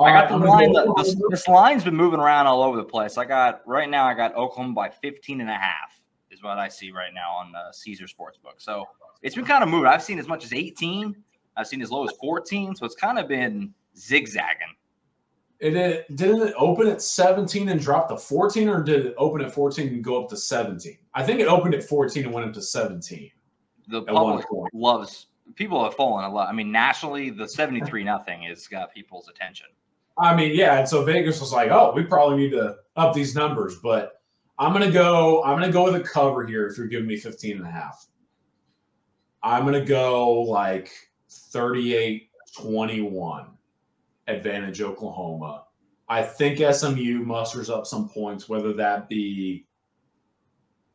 [0.00, 0.72] I got the line.
[0.72, 3.16] The, this, this, line's been moving around all over the place.
[3.18, 4.04] I got right now.
[4.04, 7.52] I got Oklahoma by 15 and a half is what I see right now on
[7.52, 8.58] the Caesar Sportsbook.
[8.58, 8.84] So
[9.22, 9.86] it's been kind of moving.
[9.86, 11.16] I've seen as much as 18.
[11.56, 12.74] I've seen as low as 14.
[12.76, 14.74] So it's kind of been zigzagging.
[15.58, 19.52] It, didn't it open at 17 and drop to 14, or did it open at
[19.52, 20.98] 14 and go up to 17?
[21.14, 23.30] I think it opened at 14 and went up to 17.
[23.88, 26.48] The public loves people have fallen a lot.
[26.48, 29.66] I mean, nationally, the 73 nothing has got people's attention.
[30.18, 33.34] I mean, yeah, and so Vegas was like, "Oh, we probably need to up these
[33.34, 34.22] numbers," but
[34.58, 37.06] I'm going to go I'm going to go with a cover here if you're giving
[37.06, 38.06] me 15 and a half.
[39.42, 40.90] I'm going to go like
[41.30, 43.48] 38-21
[44.28, 45.64] advantage Oklahoma.
[46.08, 49.66] I think SMU musters up some points, whether that be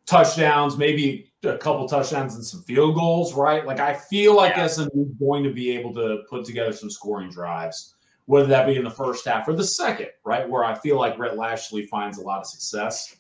[0.06, 3.66] touchdowns, maybe a couple touchdowns and some field goals, right?
[3.66, 4.68] Like I feel like yeah.
[4.68, 8.76] SMU is going to be able to put together some scoring drives, whether that be
[8.76, 10.48] in the first half or the second, right?
[10.48, 13.16] Where I feel like Rhett Lashlee finds a lot of success.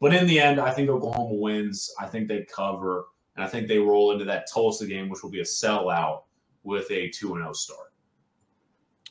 [0.00, 1.92] But in the end, I think Oklahoma wins.
[1.98, 5.30] I think they cover, and I think they roll into that Tulsa game, which will
[5.30, 6.24] be a sellout
[6.64, 7.92] with a 2 0 start.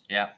[0.10, 0.30] Yeah,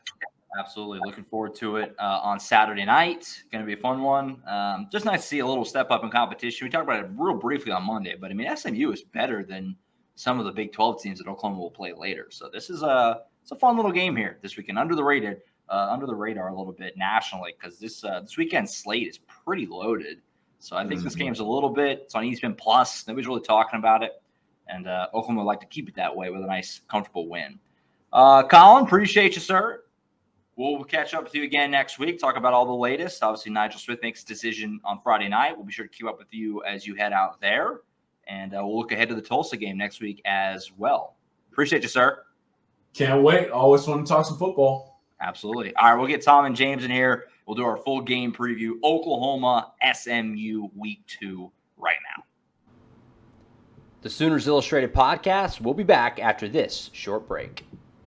[0.59, 0.99] absolutely.
[1.05, 3.43] Looking forward to it uh, on Saturday night.
[3.51, 4.41] Going to be a fun one.
[4.47, 6.65] Um, just nice to see a little step up in competition.
[6.65, 9.75] We talked about it real briefly on Monday, but I mean, SMU is better than
[10.15, 12.27] some of the Big 12 teams that Oklahoma will play later.
[12.31, 15.37] So this is a it's a fun little game here this weekend, under the radar,
[15.69, 19.19] uh, under the radar a little bit nationally because this uh, this weekend slate is
[19.45, 20.21] pretty loaded.
[20.59, 21.25] So I think this mm-hmm.
[21.25, 22.01] game's a little bit.
[22.05, 23.07] It's on ESPN Plus.
[23.07, 24.21] Nobody's really talking about it,
[24.67, 27.59] and uh, Oklahoma would like to keep it that way with a nice, comfortable win.
[28.11, 29.83] Uh, Collin, appreciate you, sir.
[30.55, 32.19] We'll catch up with you again next week.
[32.19, 33.21] Talk about all the latest.
[33.21, 35.55] Obviously, Nigel Smith makes a decision on Friday night.
[35.55, 37.81] We'll be sure to keep up with you as you head out there,
[38.27, 41.15] and uh, we'll look ahead to the Tulsa game next week as well.
[41.51, 42.23] Appreciate you, sir.
[42.93, 43.51] Can't wait.
[43.51, 45.03] Always want to talk some football.
[45.21, 45.75] Absolutely.
[45.75, 47.25] All right, we'll get Tom and James in here.
[47.45, 48.73] We'll do our full game preview.
[48.83, 52.23] Oklahoma SMU week two right now.
[54.01, 55.61] The Sooners Illustrated podcast.
[55.61, 57.63] We'll be back after this short break.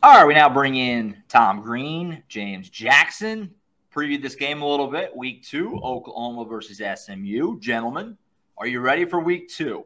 [0.00, 3.52] All right, we now bring in Tom Green, James Jackson.
[3.92, 5.14] Preview this game a little bit.
[5.16, 7.58] Week two, Oklahoma versus SMU.
[7.58, 8.16] Gentlemen,
[8.58, 9.84] are you ready for week two?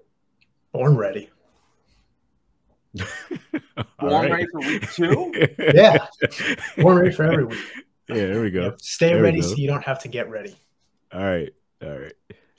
[0.70, 1.30] Born ready.
[2.98, 3.06] Born
[4.00, 4.30] right.
[4.30, 5.32] ready for week two?
[5.74, 6.06] yeah.
[6.76, 7.58] Born ready for every week.
[8.10, 8.74] Yeah, there we go.
[8.82, 10.54] Stay there ready so you don't have to get ready.
[11.10, 11.54] All right.
[11.82, 12.12] All right.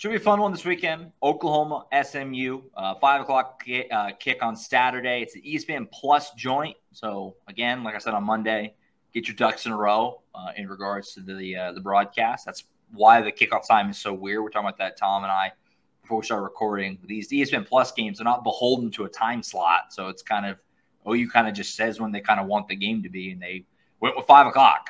[0.04, 1.14] Should be a fun one this weekend.
[1.24, 5.22] Oklahoma, SMU, uh, five o'clock uh, kick on Saturday.
[5.22, 6.76] It's an ESPN Plus joint.
[6.92, 8.76] So again, like I said on Monday,
[9.14, 12.46] get your ducks in a row uh, in regards to the uh, the broadcast.
[12.46, 14.44] That's why the kickoff time is so weird.
[14.44, 15.54] We're talking about that, Tom and I,
[16.02, 17.00] before we start recording.
[17.06, 20.62] These ESPN Plus games are not beholden to a time slot, so it's kind of
[21.10, 23.42] OU kind of just says when they kind of want the game to be, and
[23.42, 23.64] they
[24.02, 24.90] went with five o'clock.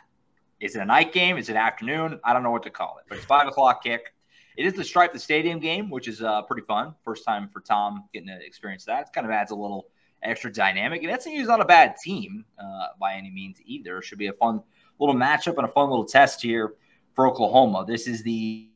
[0.60, 1.38] Is it a night game?
[1.38, 2.20] Is it afternoon?
[2.24, 4.12] I don't know what to call it, but it's five o'clock kick.
[4.58, 6.94] It is the Stripe the Stadium game, which is uh, pretty fun.
[7.04, 9.08] First time for Tom getting to experience that.
[9.08, 9.88] It kind of adds a little
[10.22, 11.04] extra dynamic.
[11.04, 13.98] And SMU is not a bad team uh, by any means either.
[13.98, 14.62] It should be a fun
[15.00, 16.76] little matchup and a fun little test here
[17.14, 17.86] for Oklahoma.
[17.88, 18.70] This is the,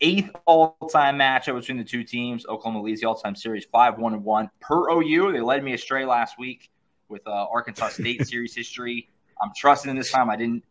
[0.00, 2.44] eighth all-time matchup between the two teams.
[2.46, 5.32] Oklahoma leads the all-time series 5-1 and 1 per OU.
[5.32, 6.70] They led me astray last week
[7.08, 9.08] with uh, Arkansas State series history.
[9.40, 10.28] I'm trusting in this time.
[10.28, 10.64] I didn't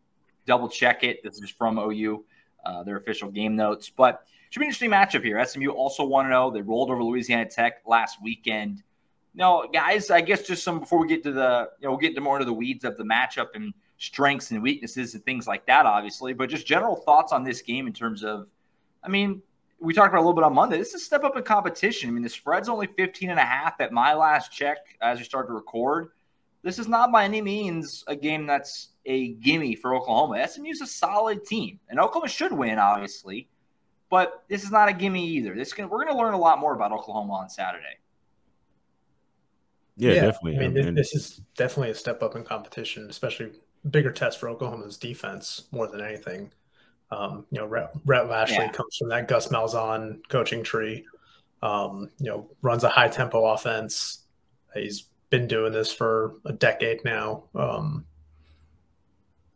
[0.46, 1.22] double check it.
[1.24, 2.24] This is from OU
[2.64, 3.90] uh, their official game notes.
[3.90, 5.44] But should be an interesting matchup here.
[5.44, 6.52] SMU also 1 0.
[6.52, 8.84] They rolled over Louisiana Tech last weekend.
[9.34, 12.10] no, guys, I guess just some before we get to the, you know, we'll get
[12.10, 15.66] into more into the weeds of the matchup and strengths and weaknesses and things like
[15.66, 18.48] that, obviously, but just general thoughts on this game in terms of,
[19.02, 19.42] I mean,
[19.80, 20.78] we talked about a little bit on Monday.
[20.78, 22.08] This is a step up in competition.
[22.08, 25.24] I mean, the spread's only 15 and a half at my last check as we
[25.24, 26.10] start to record.
[26.64, 30.48] This is not by any means a game that's a gimme for Oklahoma.
[30.48, 33.48] SMU's a solid team, and Oklahoma should win, obviously,
[34.08, 35.54] but this is not a gimme either.
[35.54, 37.98] This can, we're going to learn a lot more about Oklahoma on Saturday.
[39.98, 40.56] Yeah, yeah definitely.
[40.56, 43.52] I mean, this, this is definitely a step up in competition, especially
[43.90, 46.50] bigger test for Oklahoma's defense more than anything.
[47.10, 48.72] Um, you know, Rhett, Rhett Lashlee yeah.
[48.72, 51.04] comes from that Gus Malzahn coaching tree.
[51.62, 54.22] Um, you know, runs a high tempo offense.
[54.74, 57.42] He's been doing this for a decade now.
[57.56, 58.04] Um,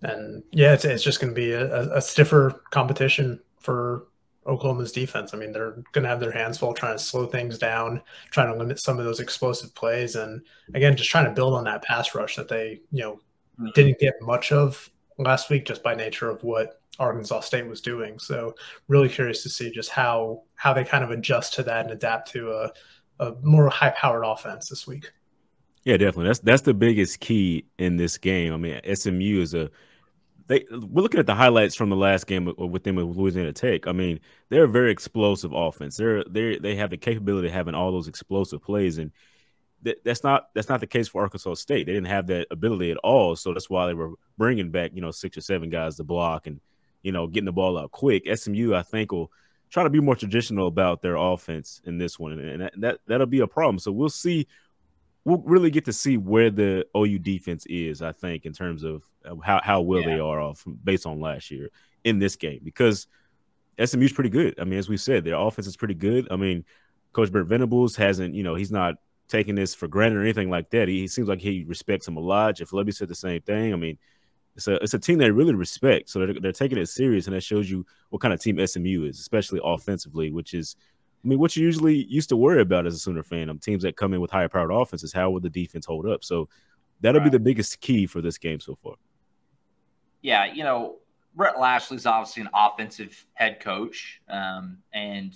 [0.02, 4.08] and yeah, it's, it's just going to be a, a, stiffer competition for
[4.44, 5.34] Oklahoma's defense.
[5.34, 8.52] I mean, they're going to have their hands full trying to slow things down, trying
[8.52, 10.42] to limit some of those explosive plays, and
[10.74, 13.12] again, just trying to build on that pass rush that they, you know,
[13.60, 13.68] mm-hmm.
[13.74, 18.18] didn't get much of last week just by nature of what Arkansas State was doing.
[18.18, 18.54] So,
[18.88, 22.32] really curious to see just how how they kind of adjust to that and adapt
[22.32, 22.72] to a,
[23.20, 25.10] a more high powered offense this week.
[25.88, 26.26] Yeah, definitely.
[26.26, 28.52] That's that's the biggest key in this game.
[28.52, 29.70] I mean, SMU is a
[30.46, 33.86] they we're looking at the highlights from the last game with them with Louisiana Tech.
[33.86, 34.20] I mean,
[34.50, 35.96] they're a very explosive offense.
[35.96, 39.12] They're they they have the capability of having all those explosive plays, and
[39.80, 41.86] that, that's not that's not the case for Arkansas State.
[41.86, 45.00] They didn't have that ability at all, so that's why they were bringing back you
[45.00, 46.60] know six or seven guys to block and
[47.02, 48.24] you know getting the ball out quick.
[48.36, 49.32] SMU, I think, will
[49.70, 53.26] try to be more traditional about their offense in this one, and that, that that'll
[53.26, 53.78] be a problem.
[53.78, 54.46] So we'll see
[55.28, 59.04] we'll really get to see where the OU defense is, I think, in terms of
[59.24, 60.06] uh, how, how well yeah.
[60.06, 61.70] they are off based on last year
[62.02, 63.06] in this game because
[63.84, 64.58] SMU's pretty good.
[64.58, 66.28] I mean, as we said, their offense is pretty good.
[66.30, 66.64] I mean,
[67.12, 68.94] Coach Brent Venables hasn't, you know, he's not
[69.28, 70.88] taking this for granted or anything like that.
[70.88, 72.56] He, he seems like he respects him a lot.
[72.56, 73.74] Jeff Lebby said the same thing.
[73.74, 73.98] I mean,
[74.56, 77.36] it's a it's a team they really respect, so they're, they're taking it serious, and
[77.36, 80.74] that shows you what kind of team SMU is, especially offensively, which is
[81.24, 83.82] I mean, what you usually used to worry about as a Sooner fan, um, teams
[83.82, 86.22] that come in with higher powered offenses, how will the defense hold up?
[86.22, 86.48] So
[87.00, 87.30] that'll right.
[87.30, 88.94] be the biggest key for this game so far.
[90.22, 90.96] Yeah, you know,
[91.34, 95.34] Rhett Lashlee's obviously an offensive head coach, um, and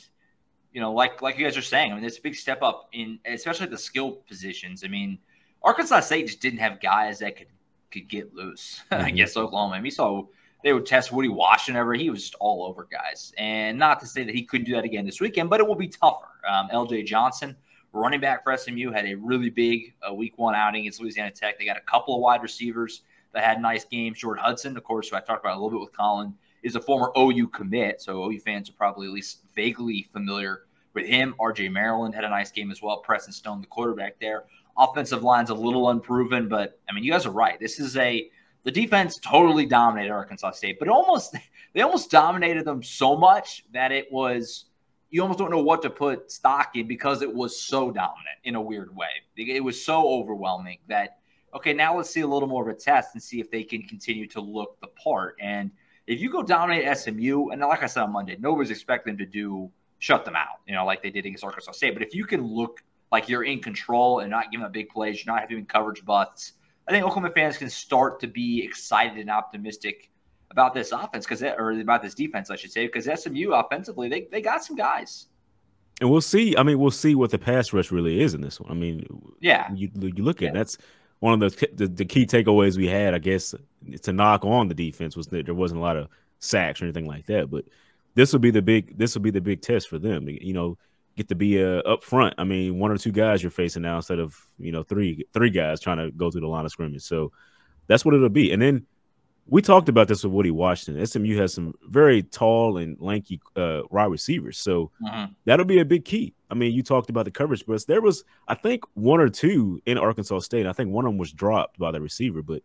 [0.73, 2.88] you know, like like you guys are saying, I mean, it's a big step up
[2.92, 4.83] in especially the skill positions.
[4.85, 5.18] I mean,
[5.62, 7.49] Arkansas State just didn't have guys that could
[7.90, 9.07] could get loose mm-hmm.
[9.07, 9.75] against Oklahoma.
[9.75, 10.25] I mean, saw
[10.62, 11.81] they would test Woody Washington.
[11.81, 11.94] Ever.
[11.94, 13.33] He was just all over guys.
[13.38, 15.75] And not to say that he couldn't do that again this weekend, but it will
[15.75, 16.29] be tougher.
[16.48, 17.57] Um, LJ Johnson,
[17.92, 21.59] running back for SMU, had a really big uh, week one outing against Louisiana Tech.
[21.59, 24.18] They got a couple of wide receivers that had nice games.
[24.18, 26.81] Jordan Hudson, of course, who I talked about a little bit with Collin, is a
[26.81, 28.01] former OU commit.
[28.01, 30.62] So OU fans are probably at least vaguely familiar
[30.94, 31.35] with him.
[31.40, 32.98] RJ Maryland had a nice game as well.
[32.98, 34.44] Preston Stone, the quarterback there.
[34.79, 37.59] Offensive line's a little unproven, but I mean, you guys are right.
[37.61, 38.31] This is a
[38.64, 41.37] the defense totally dominated Arkansas State, but almost
[41.75, 44.66] they almost dominated them so much that it was
[45.11, 48.55] you almost don't know what to put stock in because it was so dominant in
[48.55, 49.09] a weird way.
[49.37, 51.18] It was so overwhelming that
[51.55, 53.83] okay, now let's see a little more of a test and see if they can
[53.83, 55.37] continue to look the part.
[55.38, 55.70] And
[56.07, 59.31] if you go dominate SMU, and like I said on Monday, nobody's expecting them to
[59.31, 61.94] do shut them out, you know, like they did against Arkansas State.
[61.94, 65.25] But if you can look like you're in control and not giving up big plays,
[65.25, 66.55] you're not having coverage busts,
[66.88, 70.11] I think Oklahoma fans can start to be excited and optimistic
[70.51, 74.29] about this offense because or about this defense, I should say, because SMU offensively they
[74.31, 75.27] they got some guys.
[76.01, 76.57] And we'll see.
[76.57, 78.71] I mean, we'll see what the pass rush really is in this one.
[78.71, 79.07] I mean,
[79.40, 80.53] yeah, you you look at yeah.
[80.53, 80.79] that's
[81.21, 83.55] one of the, the, the key takeaways we had, I guess,
[84.03, 86.09] to knock on the defense was that there wasn't a lot of
[86.40, 87.49] sacks or anything like that.
[87.49, 87.66] But
[88.14, 90.29] this will be the big this will be the big test for them.
[90.29, 90.79] You know,
[91.16, 92.35] get to be uh, up front.
[92.38, 95.51] I mean, one or two guys you're facing now instead of you know three three
[95.51, 97.03] guys trying to go through the line of scrimmage.
[97.03, 97.33] So
[97.87, 98.53] that's what it'll be.
[98.53, 98.87] And then
[99.46, 101.05] we talked about this with Woody Washington.
[101.05, 105.33] SMU has some very tall and lanky uh, wide receivers, so mm-hmm.
[105.44, 106.35] that'll be a big key.
[106.51, 109.81] I mean, you talked about the coverage, but there was I think one or two
[109.87, 110.66] in Arkansas State.
[110.66, 112.62] I think one of them was dropped by the receiver, but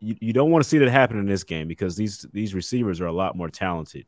[0.00, 3.00] you, you don't want to see that happen in this game because these these receivers
[3.00, 4.06] are a lot more talented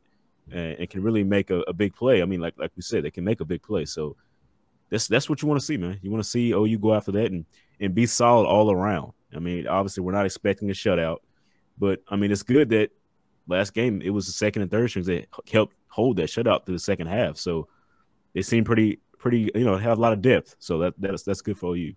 [0.51, 2.21] and, and can really make a, a, big play.
[2.21, 3.85] I mean, like like we said, they can make a big play.
[3.85, 4.15] So
[4.89, 5.99] that's that's what you want to see, man.
[6.01, 7.45] You want to see you go after that and
[7.79, 9.13] and be solid all around.
[9.35, 11.17] I mean, obviously we're not expecting a shutout,
[11.77, 12.91] but I mean it's good that
[13.47, 16.75] last game it was the second and third strings that helped hold that shutout through
[16.75, 17.37] the second half.
[17.37, 17.67] So
[18.33, 20.55] they seem pretty pretty you know have a lot of depth.
[20.59, 21.95] So that that's that's good for you.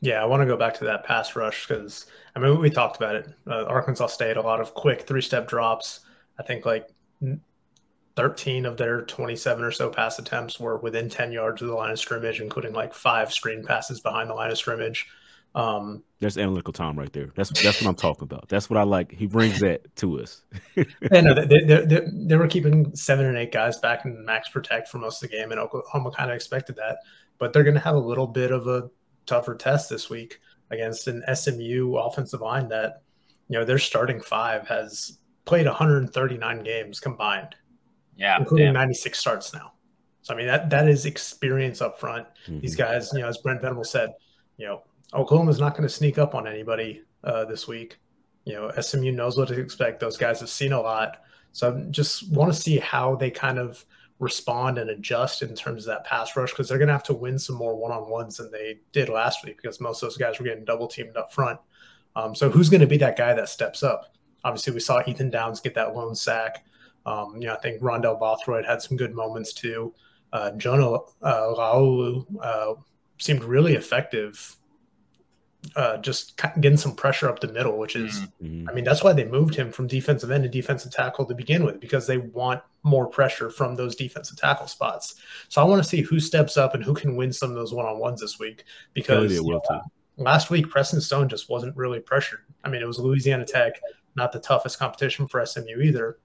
[0.00, 2.96] Yeah, I want to go back to that pass rush because I mean we talked
[2.96, 3.28] about it.
[3.46, 6.00] Uh, Arkansas State, a lot of quick three step drops.
[6.38, 6.88] I think like
[8.16, 11.90] 13 of their 27 or so pass attempts were within 10 yards of the line
[11.90, 15.06] of scrimmage, including like five screen passes behind the line of scrimmage.
[15.54, 17.30] Um, There's analytical time right there.
[17.34, 18.48] That's that's what I'm talking about.
[18.48, 19.12] That's what I like.
[19.12, 20.42] He brings that to us.
[20.76, 24.88] no, they, they, they, they, were keeping seven and eight guys back in max protect
[24.88, 26.98] for most of the game, and Oklahoma kind of expected that.
[27.38, 28.90] But they're going to have a little bit of a
[29.26, 30.40] tougher test this week
[30.70, 33.02] against an SMU offensive line that,
[33.48, 37.54] you know, their starting five has played 139 games combined.
[38.22, 38.74] Yeah, including damn.
[38.74, 39.72] 96 starts now.
[40.22, 42.26] So I mean that that is experience up front.
[42.46, 42.60] Mm-hmm.
[42.60, 44.10] These guys, you know, as Brent Venable said,
[44.56, 47.98] you know, Oklahoma's not going to sneak up on anybody uh, this week.
[48.44, 49.98] You know, SMU knows what to expect.
[50.00, 51.18] Those guys have seen a lot.
[51.50, 53.84] So I just want to see how they kind of
[54.20, 57.14] respond and adjust in terms of that pass rush because they're going to have to
[57.14, 60.16] win some more one on ones than they did last week because most of those
[60.16, 61.58] guys were getting double teamed up front.
[62.14, 64.14] Um, so who's going to be that guy that steps up?
[64.44, 66.64] Obviously, we saw Ethan Downs get that lone sack.
[67.06, 69.94] Um, you know, I think Rondell Bothroyd had some good moments too.
[70.32, 72.74] Uh, Jonah uh, Laulu uh,
[73.18, 74.56] seemed really effective
[75.76, 78.68] uh, just getting some pressure up the middle, which is, mm-hmm.
[78.68, 81.64] I mean, that's why they moved him from defensive end to defensive tackle to begin
[81.64, 85.14] with, because they want more pressure from those defensive tackle spots.
[85.48, 87.72] So I want to see who steps up and who can win some of those
[87.72, 88.64] one on ones this week.
[88.92, 89.40] Because
[90.16, 92.40] last week, Preston Stone just wasn't really pressured.
[92.64, 93.80] I mean, it was Louisiana Tech,
[94.16, 96.18] not the toughest competition for SMU either.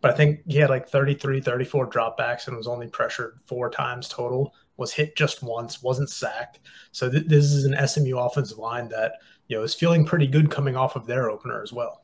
[0.00, 4.08] But I think he had like 33, 34 dropbacks and was only pressured four times
[4.08, 6.60] total was hit just once, wasn't sacked.
[6.92, 9.14] So th- this is an SMU offensive line that
[9.48, 12.02] you know is feeling pretty good coming off of their opener as well.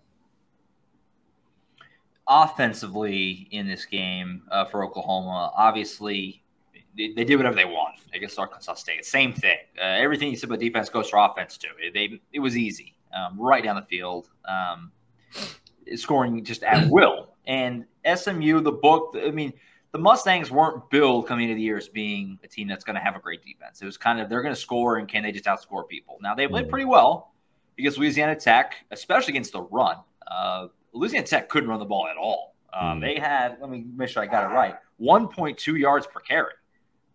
[2.29, 6.45] Offensively in this game uh, for Oklahoma, obviously
[6.97, 9.05] they, they, did whatever they wanted against Arkansas State.
[9.05, 9.59] Same thing.
[9.79, 11.69] Uh, everything you said about defense goes for offense too.
[11.93, 14.93] They it was easy, um, right down the field, um,
[15.97, 17.30] scoring just at will.
[17.47, 17.85] And
[18.15, 19.17] SMU, the book.
[19.17, 19.53] I mean
[19.93, 23.01] the Mustangs weren't billed coming into the year as being a team that's going to
[23.01, 23.83] have a great defense.
[23.83, 26.19] It was kind of they're going to score and can they just outscore people?
[26.23, 26.71] Now they played mm-hmm.
[26.71, 27.33] pretty well
[27.77, 29.97] because Louisiana Tech, especially against the run,
[30.31, 32.55] uh, Louisiana Tech couldn't run the ball at all.
[32.73, 33.01] Um.
[33.01, 36.53] They had let me make sure I got it right 1.2 yards per carry.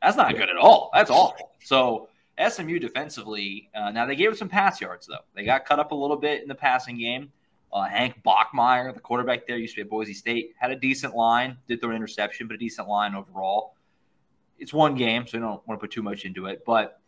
[0.02, 0.92] That's not good at all.
[0.94, 1.52] That's awful.
[1.64, 2.10] So
[2.50, 5.24] SMU defensively, uh, now they gave us some pass yards though.
[5.34, 7.32] They got cut up a little bit in the passing game.
[7.76, 11.14] Uh, Hank Bachmeier, the quarterback there, used to be at Boise State, had a decent
[11.14, 13.76] line, did throw an interception, but a decent line overall.
[14.58, 16.64] It's one game, so I don't want to put too much into it.
[16.66, 17.02] But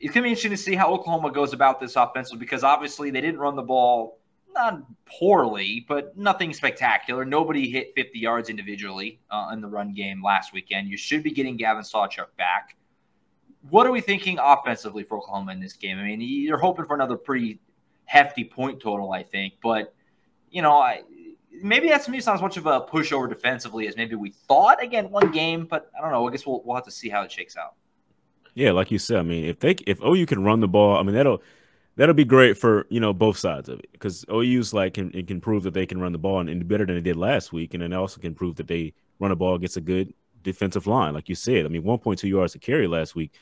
[0.00, 3.10] it's going to be interesting to see how Oklahoma goes about this offensively because obviously
[3.10, 4.18] they didn't run the ball
[4.54, 7.26] not poorly, but nothing spectacular.
[7.26, 10.88] Nobody hit 50 yards individually uh, in the run game last weekend.
[10.88, 12.76] You should be getting Gavin Sawchuk back.
[13.68, 15.98] What are we thinking offensively for Oklahoma in this game?
[15.98, 17.60] I mean, you're hoping for another pretty
[18.12, 19.54] hefty point total, I think.
[19.62, 19.94] But
[20.50, 21.02] you know, I
[21.50, 24.82] maybe that's me not as much of a pushover defensively as maybe we thought.
[24.82, 26.28] Again, one game, but I don't know.
[26.28, 27.74] I guess we'll we'll have to see how it shakes out.
[28.54, 31.02] Yeah, like you said, I mean, if they if OU can run the ball, I
[31.02, 31.42] mean that'll
[31.96, 35.26] that'll be great for you know both sides of it because OU's like can it
[35.26, 37.50] can prove that they can run the ball and, and better than they did last
[37.50, 40.86] week, and then also can prove that they run the ball against a good defensive
[40.86, 41.64] line, like you said.
[41.64, 43.32] I mean, 1.2 yards to carry last week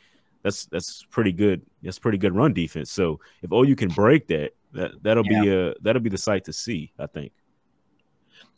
[0.42, 1.62] that's that's pretty good.
[1.82, 2.90] That's pretty good run defense.
[2.90, 5.42] So if OU can break that, that that'll yeah.
[5.42, 6.92] be a that'll be the sight to see.
[6.98, 7.32] I think.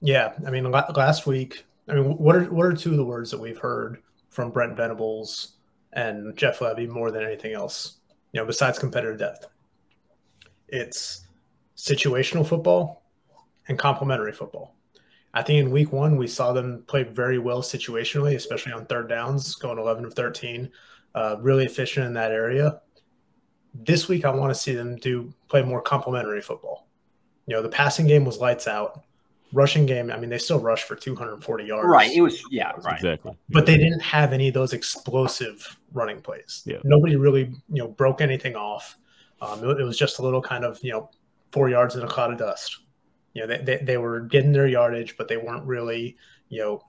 [0.00, 3.30] Yeah, I mean, last week, I mean, what are what are two of the words
[3.30, 5.56] that we've heard from Brent Venables
[5.92, 7.98] and Jeff Lebby more than anything else?
[8.32, 9.46] You know, besides competitive depth,
[10.68, 11.26] it's
[11.76, 13.04] situational football
[13.68, 14.74] and complementary football.
[15.34, 19.08] I think in week one, we saw them play very well situationally, especially on third
[19.08, 20.70] downs, going 11 of 13
[21.14, 22.80] uh, really efficient in that area.
[23.74, 26.86] This week, I want to see them do play more complementary football.
[27.46, 29.02] You know, the passing game was lights out.
[29.54, 31.86] Rushing game, I mean, they still rushed for 240 yards.
[31.86, 32.10] Right.
[32.10, 32.94] It was, yeah, right.
[32.94, 33.36] Exactly.
[33.50, 36.62] But they didn't have any of those explosive running plays.
[36.64, 36.78] Yeah.
[36.84, 38.96] Nobody really, you know, broke anything off.
[39.42, 41.10] Um, it, it was just a little kind of, you know,
[41.50, 42.78] four yards in a cloud of dust.
[43.34, 46.16] You know, they, they, they were getting their yardage, but they weren't really,
[46.48, 46.82] you know,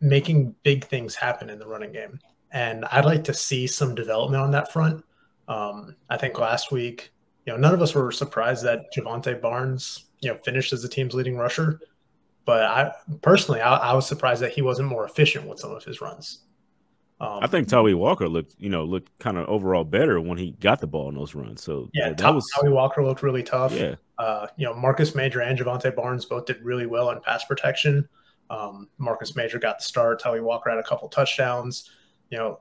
[0.00, 2.18] making big things happen in the running game
[2.52, 5.04] and I'd like to see some development on that front.
[5.48, 7.12] Um, I think last week,
[7.46, 10.88] you know, none of us were surprised that Jovantae Barnes, you know, finished as the
[10.88, 11.80] team's leading rusher.
[12.44, 12.92] But I
[13.22, 16.40] personally, I, I was surprised that he wasn't more efficient with some of his runs.
[17.20, 20.52] Um, I think Tawee Walker looked, you know, looked kind of overall better when he
[20.52, 21.62] got the ball in those runs.
[21.62, 23.72] So yeah, that was Tawee Walker looked really tough.
[23.72, 27.44] Yeah, uh, you know, Marcus Major and Jovantae Barnes both did really well in pass
[27.44, 28.08] protection.
[28.50, 30.22] Um, Marcus Major got the start.
[30.22, 31.90] Tawee Walker had a couple touchdowns
[32.30, 32.60] you know,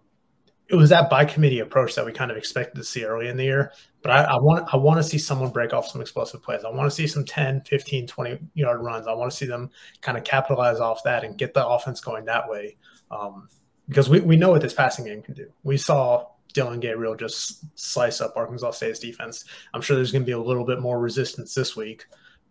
[0.69, 3.37] it was that by committee approach that we kind of expected to see early in
[3.37, 3.71] the year.
[4.01, 6.63] But I, I want I want to see someone break off some explosive plays.
[6.63, 9.07] I want to see some 10, 15, 20 yard runs.
[9.07, 9.69] I want to see them
[10.01, 12.77] kind of capitalize off that and get the offense going that way.
[13.11, 13.47] Um,
[13.87, 15.49] because we, we know what this passing game can do.
[15.63, 19.45] We saw Dillon Gabriel just slice up Arkansas State's defense.
[19.73, 22.05] I'm sure there's going to be a little bit more resistance this week.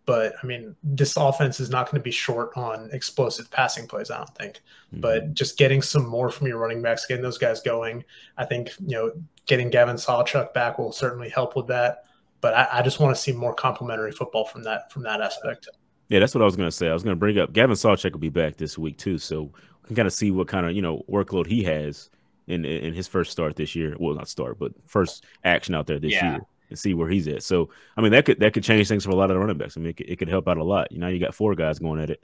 [0.07, 4.09] But I mean, this offense is not going to be short on explosive passing plays,
[4.09, 4.61] I don't think.
[4.87, 5.01] Mm-hmm.
[5.01, 8.05] But just getting some more from your running backs, getting those guys going,
[8.37, 9.11] I think, you know,
[9.47, 12.05] getting Gavin Sawchuk back will certainly help with that.
[12.39, 15.67] But I, I just want to see more complementary football from that from that aspect.
[16.07, 16.87] Yeah, that's what I was going to say.
[16.87, 19.41] I was going to bring up Gavin Sawchuk will be back this week too, so
[19.41, 22.09] we can kind of see what kind of you know workload he has
[22.47, 23.97] in in his first start this year.
[23.99, 26.31] Well, not start, but first action out there this yeah.
[26.31, 27.43] year and see where he's at.
[27.43, 29.57] So, I mean, that could that could change things for a lot of the running
[29.57, 29.77] backs.
[29.77, 30.91] I mean, it could, it could help out a lot.
[30.91, 32.23] You know, you got four guys going at it,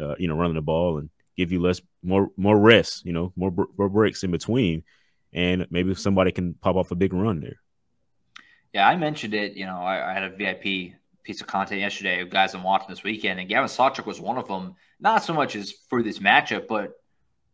[0.00, 3.04] uh, you know, running the ball and give you less, more, more rest.
[3.04, 4.84] You know, more, more breaks in between,
[5.32, 7.60] and maybe somebody can pop off a big run there.
[8.72, 9.54] Yeah, I mentioned it.
[9.54, 12.88] You know, I, I had a VIP piece of content yesterday of guys I'm watching
[12.88, 14.74] this weekend, and Gavin Sawchuk was one of them.
[15.00, 16.92] Not so much as for this matchup, but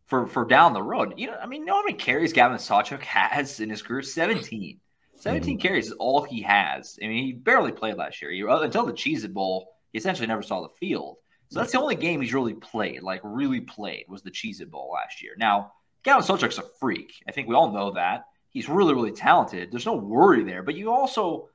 [0.07, 1.13] for for down the road.
[1.17, 4.01] You know, I mean, how many carries Gavin Sawchuk has in his career?
[4.01, 4.79] 17.
[5.25, 5.61] 17 mm-hmm.
[5.61, 6.99] carries is all he has.
[7.03, 8.31] I mean, he barely played last year.
[8.31, 11.17] He, until the Cheez It Bowl, he essentially never saw the field.
[11.49, 14.69] So that's the only game he's really played, like really played, was the Cheez It
[14.69, 15.33] Bowl last year.
[15.37, 15.73] Now,
[16.03, 17.11] Gavin Sawchuk's a freak.
[17.27, 18.25] I think we all know that.
[18.49, 19.71] He's really, really talented.
[19.71, 20.61] There's no worry there.
[20.61, 21.49] But you also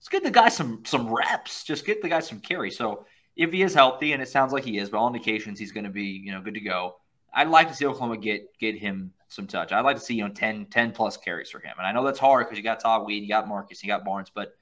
[0.00, 1.62] let's get the guy some some reps.
[1.62, 2.72] Just get the guy some carry.
[2.72, 3.06] So
[3.36, 5.84] if he is healthy, and it sounds like he is, by all indications, he's going
[5.84, 6.96] to be you know good to go.
[7.34, 9.72] I'd like to see Oklahoma get get him some touch.
[9.72, 11.74] I'd like to see, you know, 10, 10 plus carries for him.
[11.76, 14.30] And I know that's hard because you got Tawee, you got Marcus, you got Barnes,
[14.32, 14.56] but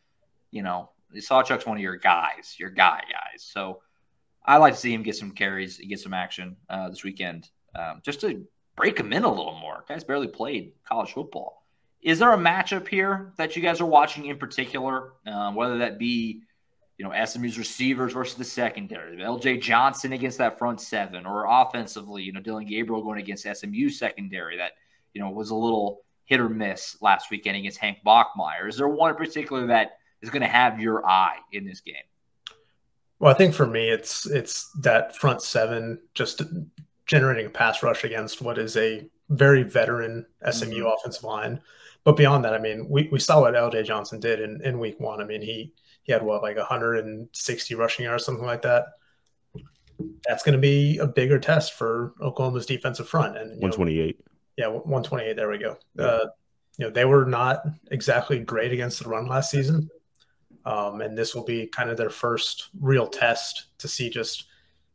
[0.50, 3.42] you know, Sawchuk's one of your guys, your guy guys.
[3.42, 3.82] So
[4.44, 8.00] I like to see him get some carries, get some action uh, this weekend, um,
[8.02, 8.44] just to
[8.76, 9.84] break him in a little more.
[9.88, 11.64] Guys barely played college football.
[12.00, 15.98] Is there a matchup here that you guys are watching in particular, uh, whether that
[15.98, 16.42] be
[16.98, 22.22] you know, SMU's receivers versus the secondary, LJ Johnson against that front seven, or offensively,
[22.22, 24.72] you know, Dillon Gabriel going against SMU secondary that,
[25.14, 28.68] you know, was a little hit or miss last weekend against Hank Bachmeier.
[28.68, 31.94] Is there one in particular that is going to have your eye in this game?
[33.18, 36.42] Well, I think for me, it's it's that front seven just
[37.06, 40.86] generating a pass rush against what is a very veteran SMU mm-hmm.
[40.86, 41.60] offensive line.
[42.04, 44.98] But beyond that, I mean, we, we saw what LJ Johnson did in, in week
[44.98, 45.20] one.
[45.20, 45.72] I mean, he
[46.02, 48.86] he had what like 160 rushing yards, something like that.
[50.26, 53.36] That's going to be a bigger test for Oklahoma's defensive front.
[53.36, 54.18] And 128.
[54.18, 54.24] Know,
[54.56, 55.36] yeah, 128.
[55.36, 55.76] There we go.
[55.96, 56.04] Yeah.
[56.04, 56.26] Uh,
[56.78, 59.88] you know, they were not exactly great against the run last season.
[60.64, 64.46] Um, and this will be kind of their first real test to see just,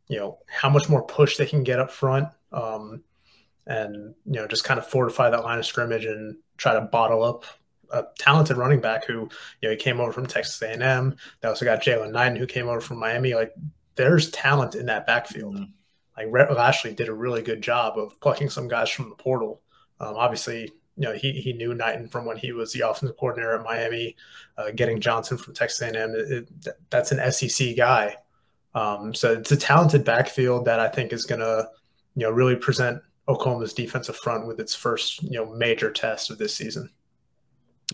[0.08, 2.28] you know, how much more push they can get up front.
[2.52, 3.02] Um,
[3.66, 7.22] and, you know, just kind of fortify that line of scrimmage and try to bottle
[7.22, 7.44] up
[7.92, 9.28] a talented running back who
[9.60, 11.16] you know he came over from Texas A&M.
[11.40, 13.34] They also got Jalen Knighton who came over from Miami.
[13.34, 13.52] Like
[13.96, 15.56] there's talent in that backfield.
[15.56, 15.72] Mm-hmm.
[16.16, 19.62] Like Rhett Lashlee did a really good job of plucking some guys from the portal.
[20.00, 23.54] Um, obviously, you know he he knew Knighton from when he was the offensive coordinator
[23.54, 24.16] at Miami.
[24.56, 28.16] Uh, getting Johnson from Texas A&M, it, it, that's an SEC guy.
[28.74, 31.68] Um, so it's a talented backfield that I think is going to
[32.16, 36.38] you know really present Oklahoma's defensive front with its first you know major test of
[36.38, 36.90] this season.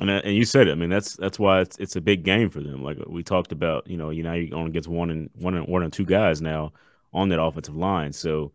[0.01, 0.73] And, uh, and you said it.
[0.73, 2.83] I mean, that's that's why it's it's a big game for them.
[2.83, 5.69] Like we talked about, you know, you know, you only gets one and one and
[5.69, 6.73] one and two guys now
[7.13, 8.13] on that offensive line.
[8.13, 8.53] So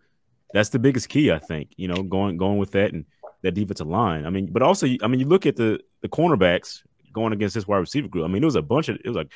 [0.53, 1.71] that's the biggest key, I think.
[1.77, 3.05] You know, going going with that and
[3.41, 4.25] that defensive line.
[4.25, 6.81] I mean, but also, I mean, you look at the the cornerbacks
[7.13, 8.25] going against this wide receiver group.
[8.25, 9.31] I mean, it was a bunch of it was like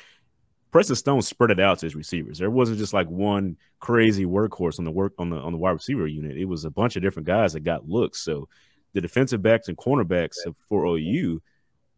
[0.70, 2.38] Preston Stone spread it out to his receivers.
[2.38, 5.70] There wasn't just like one crazy workhorse on the work on the on the wide
[5.70, 6.36] receiver unit.
[6.36, 8.20] It was a bunch of different guys that got looks.
[8.20, 8.48] So
[8.92, 10.36] the defensive backs and cornerbacks
[10.68, 11.40] for OU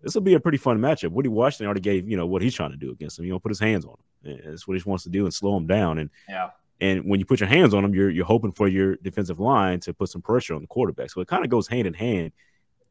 [0.06, 1.10] this will be a pretty fun matchup.
[1.10, 3.24] Woody Washington already gave you know what he's trying to do against him.
[3.24, 4.40] You know, put his hands on him.
[4.44, 5.98] That's what he wants to do and slow him down.
[5.98, 6.50] And yeah.
[6.80, 9.80] And when you put your hands on him, you're you're hoping for your defensive line
[9.80, 11.10] to put some pressure on the quarterback.
[11.10, 12.30] So it kind of goes hand in hand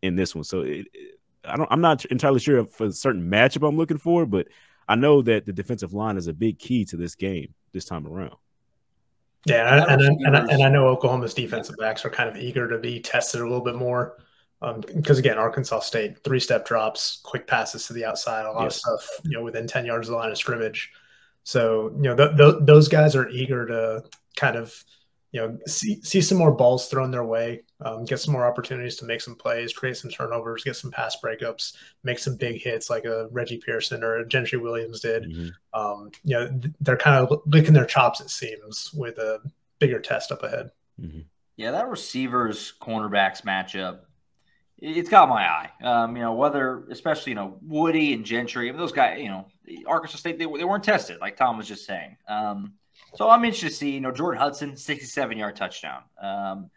[0.01, 0.43] in this one.
[0.43, 1.71] So it, it, I don't.
[1.71, 4.49] I'm not entirely sure for a certain matchup I'm looking for, but
[4.89, 8.05] I know that the defensive line is a big key to this game this time
[8.05, 8.35] around.
[9.45, 12.77] Yeah, and, and, and, and I know Oklahoma's defensive backs are kind of eager to
[12.77, 14.17] be tested a little bit more
[14.61, 18.63] because um, again, Arkansas State three step drops, quick passes to the outside, a lot
[18.63, 18.77] yes.
[18.77, 20.91] of stuff you know within ten yards of the line of scrimmage.
[21.43, 24.03] So you know th- th- those guys are eager to
[24.35, 24.83] kind of
[25.31, 28.95] you know see see some more balls thrown their way, um, get some more opportunities
[28.97, 32.89] to make some plays, create some turnovers, get some pass breakups, make some big hits
[32.89, 35.23] like a Reggie Pearson or a Gentry Williams did.
[35.23, 35.79] Mm-hmm.
[35.79, 39.41] Um, you know they're kind of licking their chops it seems with a
[39.79, 40.71] bigger test up ahead.
[40.99, 41.21] Mm-hmm.
[41.57, 43.99] Yeah, that receivers cornerbacks matchup
[44.85, 45.71] it's got my eye.
[45.83, 49.29] Um, you know, whether especially you know Woody and Gentry, I mean, those guys, you
[49.29, 49.47] know,
[49.87, 52.17] Arkansas State they, they weren't tested like Tom was just saying.
[52.27, 52.73] Um,
[53.15, 53.91] so I'm interested to see.
[53.91, 56.03] You know, Jordan Hudson, 67 yard touchdown.
[56.21, 56.69] Um,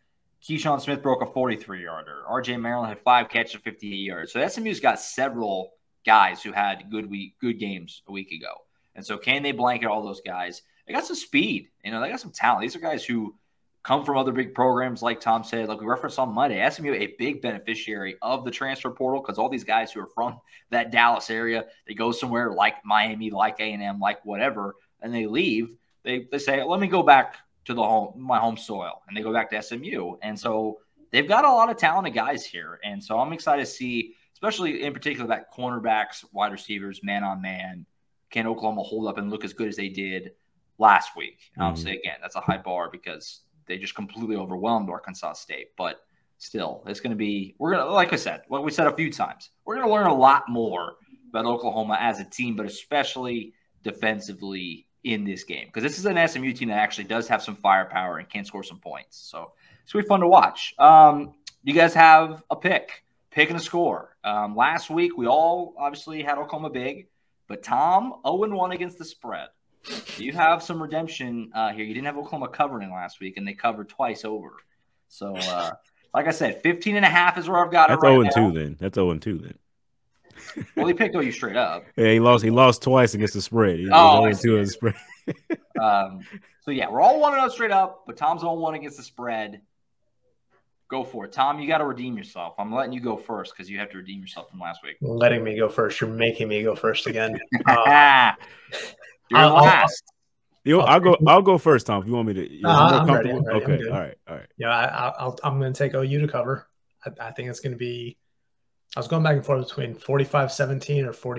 [0.43, 2.23] Keyshawn Smith broke a 43 yarder.
[2.31, 4.33] RJ Maryland had five catches of 58 yards.
[4.33, 5.73] So SMU's got several
[6.07, 8.53] guys who had good week, good games a week ago.
[8.95, 10.63] And so can they blanket all those guys?
[10.87, 11.69] They got some speed.
[11.85, 12.63] You know, they got some talent.
[12.63, 13.35] These are guys who
[13.83, 16.69] come from other big programs, like Tom said, like we referenced on Monday.
[16.69, 20.39] SMU a big beneficiary of the transfer portal because all these guys who are from
[20.71, 25.15] that Dallas area, they go somewhere like Miami, like A and M, like whatever, and
[25.15, 25.75] they leave.
[26.03, 29.23] They they say, let me go back to the home my home soil, and they
[29.23, 30.79] go back to SMU, and so
[31.11, 34.85] they've got a lot of talented guys here, and so I'm excited to see, especially
[34.85, 37.87] in particular that cornerbacks, wide receivers, man on man,
[38.31, 40.33] can Oklahoma hold up and look as good as they did
[40.79, 41.51] last week?
[41.53, 41.63] Mm-hmm.
[41.63, 45.69] Obviously, again, that's a high bar because they just completely overwhelmed Arkansas State.
[45.77, 46.01] But
[46.39, 48.97] still, it's going to be, we're going to, like I said, what we said a
[48.97, 50.97] few times, we're going to learn a lot more
[51.31, 53.53] about Oklahoma as a team, but especially
[53.83, 57.55] defensively in this game because this is an SMU team that actually does have some
[57.55, 59.17] firepower and can score some points.
[59.17, 59.53] So
[59.83, 60.75] it's going to be fun to watch.
[60.79, 64.17] Um, you guys have a pick, pick and a score.
[64.25, 67.09] Um, last week, we all obviously had Oklahoma big,
[67.47, 69.49] but Tom 0 1 against the spread.
[70.17, 71.85] You have some redemption uh, here.
[71.85, 74.53] You didn't have Oklahoma covering last week, and they covered twice over.
[75.09, 75.71] So, uh,
[76.15, 78.07] like I said, 15 and a half is where I've got That's it.
[78.07, 78.77] That's right 0 2 then.
[78.79, 79.59] That's 0 and 2 then.
[80.77, 81.85] well, he picked OU straight up.
[81.97, 82.45] Yeah, he lost.
[82.45, 83.79] He lost twice against the spread.
[83.79, 84.95] He oh, was 2 in the spread.
[85.81, 86.21] um,
[86.69, 89.03] so yeah, we're all one and zero straight up, but Tom's on one against the
[89.03, 89.63] spread.
[90.89, 91.61] Go for it, Tom.
[91.61, 92.55] You got to redeem yourself.
[92.59, 94.97] I'm letting you go first because you have to redeem yourself from last week.
[95.03, 96.01] Letting me go first.
[96.01, 97.39] You're making me go first again.
[97.67, 98.33] Uh,
[99.31, 100.03] You're I'll, last.
[100.65, 101.17] You, I'll go.
[101.27, 102.03] I'll go first, Tom.
[102.03, 102.63] If you want me to.
[102.63, 103.89] Uh, I'm ready, I'm ready, okay.
[103.89, 104.19] All right.
[104.29, 104.47] All right.
[104.59, 106.69] Yeah, I, am going to take OU to cover.
[107.05, 108.19] I, I think it's going to be.
[108.97, 111.37] I was going back and forth between 45-17 or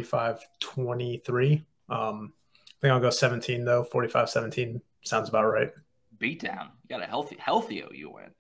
[0.62, 1.64] 45-23.
[1.90, 3.86] Um, I think I'll go 17 though.
[3.92, 5.72] 45-17 sounds about right.
[6.20, 6.70] Beat down.
[6.84, 8.32] You got a healthy, healthy OU win.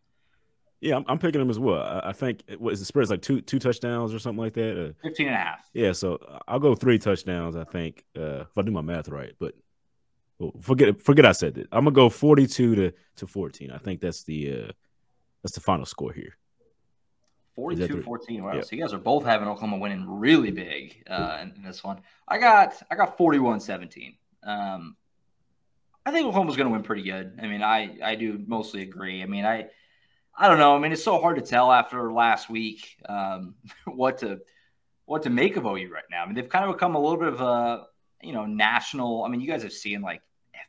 [0.82, 1.82] Yeah, I'm, I'm, picking them as well.
[1.82, 3.04] I, I think what is the spread?
[3.04, 4.90] It's like two two touchdowns or something like that.
[4.90, 5.70] Uh, 15 and a half.
[5.74, 7.56] Yeah, so I'll go three touchdowns.
[7.56, 9.56] I think uh, if I do my math right, but
[10.40, 11.68] well, forget forget I said that.
[11.72, 13.72] I'm gonna go 42 to to 14.
[13.72, 14.72] I think that's the uh,
[15.44, 16.38] that's the final score here.
[17.56, 18.44] 42 14.
[18.44, 18.54] Wow.
[18.54, 18.66] Yep.
[18.66, 22.00] So you guys are both having Oklahoma winning really big uh, in, in, this one.
[22.28, 24.16] I got I got 41 17.
[24.44, 24.96] Um,
[26.06, 27.38] I think Oklahoma's going to win pretty good.
[27.42, 29.22] I mean, I I do mostly agree.
[29.22, 29.68] I mean, I
[30.42, 30.74] I don't know.
[30.74, 34.40] I mean, it's so hard to tell after last week um, what to
[35.04, 36.24] what to make of OU right now.
[36.24, 37.88] I mean, they've kind of become a little bit of a
[38.24, 39.26] you know national.
[39.26, 40.22] I mean, you guys have seen like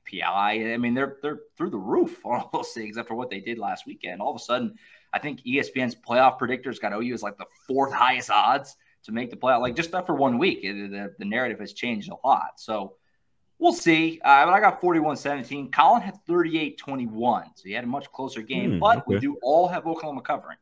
[0.09, 0.75] FPI.
[0.75, 3.59] I mean, they're they're through the roof on all those things after what they did
[3.59, 4.21] last weekend.
[4.21, 4.75] All of a sudden,
[5.13, 9.31] I think ESPN's playoff predictors got OU as like the fourth highest odds to make
[9.31, 9.61] the playoff.
[9.61, 12.59] Like just after one week, it, the, the narrative has changed a lot.
[12.59, 12.97] So
[13.61, 14.19] We'll see.
[14.25, 15.71] Uh, but I got 41 17.
[15.71, 17.45] Collin had 38 21.
[17.55, 18.73] So he had a much closer game.
[18.73, 19.05] Mm, but okay.
[19.07, 20.57] we do all have Oklahoma covering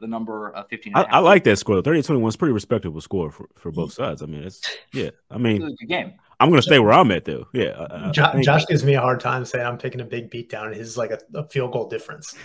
[0.00, 0.92] the number of 15.
[0.94, 1.82] I, I, like that score.
[1.82, 4.22] 38 21 is pretty respectable score for, for both sides.
[4.22, 5.10] I mean, it's, yeah.
[5.28, 6.14] I mean, it's a game.
[6.38, 7.48] I'm going to stay where I'm at, though.
[7.52, 7.86] Yeah.
[7.90, 10.72] I, Josh, I Josh gives me a hard time saying I'm picking a big beatdown.
[10.72, 12.36] His like a, a field goal difference.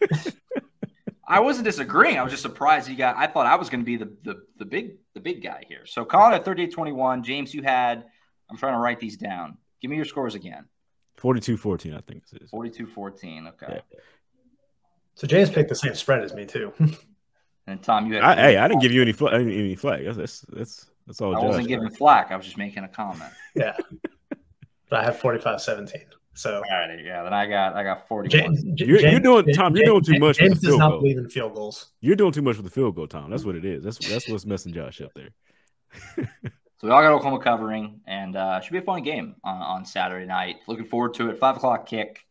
[1.28, 2.18] I wasn't disagreeing.
[2.18, 3.16] I was just surprised you got.
[3.16, 5.84] I thought I was going to be the, the the big the big guy here.
[5.84, 7.22] So Collin at 38-21.
[7.22, 8.06] James, you had
[8.50, 9.56] I'm trying to write these down.
[9.80, 10.66] Give me your scores again.
[11.20, 12.50] 42-14, I think this is.
[12.50, 13.48] 42-14.
[13.48, 13.66] Okay.
[13.68, 13.80] Yeah.
[15.14, 16.72] So James picked the same spread as me too.
[17.66, 18.24] and Tom, you had.
[18.24, 20.04] I, hey, I didn't give you any fl- any flag.
[20.04, 21.36] That's that's that's all.
[21.36, 22.30] I wasn't giving flack.
[22.30, 23.30] I was just making a comment.
[23.54, 23.76] yeah.
[24.88, 26.04] But I have 45-17.
[26.34, 27.22] So all right, yeah.
[27.22, 28.28] Then I got I got 40.
[28.28, 29.76] James, you're, James, you're, doing Tom.
[29.76, 30.38] You're doing too much.
[30.38, 31.00] James does not goal.
[31.00, 31.90] believe in field goals.
[32.00, 33.30] You're doing too much with the field goal, Tom.
[33.30, 33.84] That's what it is.
[33.84, 35.30] That's that's what's messing Josh up there.
[36.80, 39.84] So we all got Oklahoma covering, and uh, should be a fun game on, on,
[39.84, 40.60] Saturday night.
[40.66, 41.36] Looking forward to it.
[41.36, 42.24] Five o'clock kick,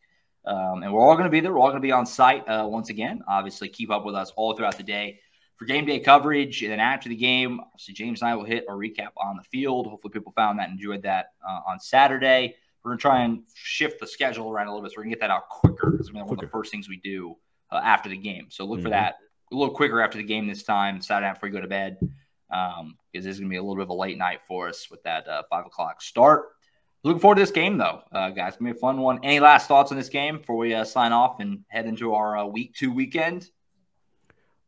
[0.44, 1.52] um, and we're all going to be there.
[1.52, 3.22] We're all going to be on site uh, once again.
[3.28, 5.20] Obviously, keep up with us all throughout the day
[5.54, 6.64] for game day coverage.
[6.64, 9.44] And then after the game, obviously James and I will hit a recap on the
[9.44, 9.86] field.
[9.86, 12.56] Hopefully, people found that and enjoyed that uh, on Saturday.
[12.82, 15.10] We're going to try and shift the schedule around a little bit so we can
[15.10, 15.94] get that out quicker.
[15.94, 17.36] It's one of the first things we do
[17.70, 18.46] uh, after the game.
[18.48, 18.86] So look mm-hmm.
[18.86, 19.14] for that
[19.52, 21.98] a little quicker after the game this time, Saturday night before you go to bed
[22.50, 24.68] um, because this is going to be a little bit of a late night for
[24.68, 26.48] us with that uh, five o'clock start.
[27.02, 28.48] Looking forward to this game, though, uh, guys.
[28.48, 29.20] It's to be a fun one.
[29.22, 32.36] Any last thoughts on this game before we uh, sign off and head into our
[32.36, 33.48] uh, week two weekend?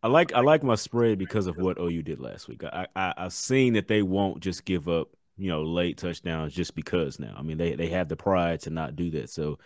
[0.02, 2.64] I like I like my spread because of what OU did last week.
[2.64, 6.74] I, I I've seen that they won't just give up you know late touchdowns just
[6.74, 7.34] because now.
[7.36, 9.30] I mean they they have the pride to not do that.
[9.30, 9.58] So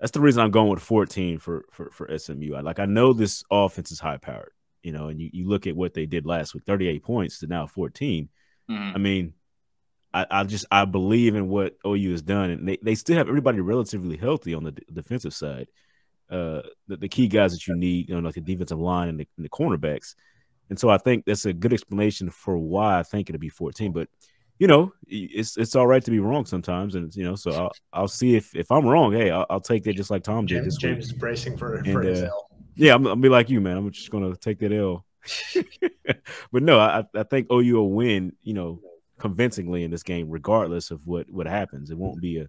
[0.00, 2.54] that's the reason I'm going with 14 for for for SMU.
[2.54, 4.52] I like I know this offense is high powered
[4.86, 7.48] you know, and you, you look at what they did last week, 38 points to
[7.48, 8.28] now 14.
[8.70, 8.94] Mhm.
[8.94, 9.32] I mean,
[10.14, 13.28] I, I just I believe in what OU has done, and they, they still have
[13.28, 15.66] everybody relatively healthy on the d- defensive side.
[16.30, 19.18] Uh, the, the key guys that you need, you know, like the defensive line and
[19.18, 20.14] the, and the cornerbacks,
[20.70, 23.90] and so I think that's a good explanation for why I think it'll be 14.
[23.92, 24.08] But
[24.60, 27.72] you know, it's it's all right to be wrong sometimes, and you know, so I'll
[27.92, 29.12] I'll see if if I'm wrong.
[29.12, 31.74] Hey, I'll, I'll take that just like Tom did James, this James is bracing for,
[31.74, 32.45] And, for his uh, L.
[32.76, 33.76] Yeah, I'm, I'm be like you, man.
[33.76, 35.04] I'm just gonna take that L.
[36.52, 38.32] but no, I I think OU will win.
[38.42, 38.80] You know,
[39.18, 41.90] convincingly in this game, regardless of what what happens.
[41.90, 42.48] It won't be a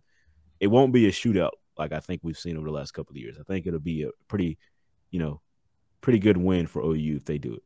[0.60, 3.18] it won't be a shootout like I think we've seen over the last couple of
[3.18, 3.38] years.
[3.40, 4.58] I think it'll be a pretty,
[5.12, 5.42] you know,
[6.02, 7.64] pretty good win for OU if they do it.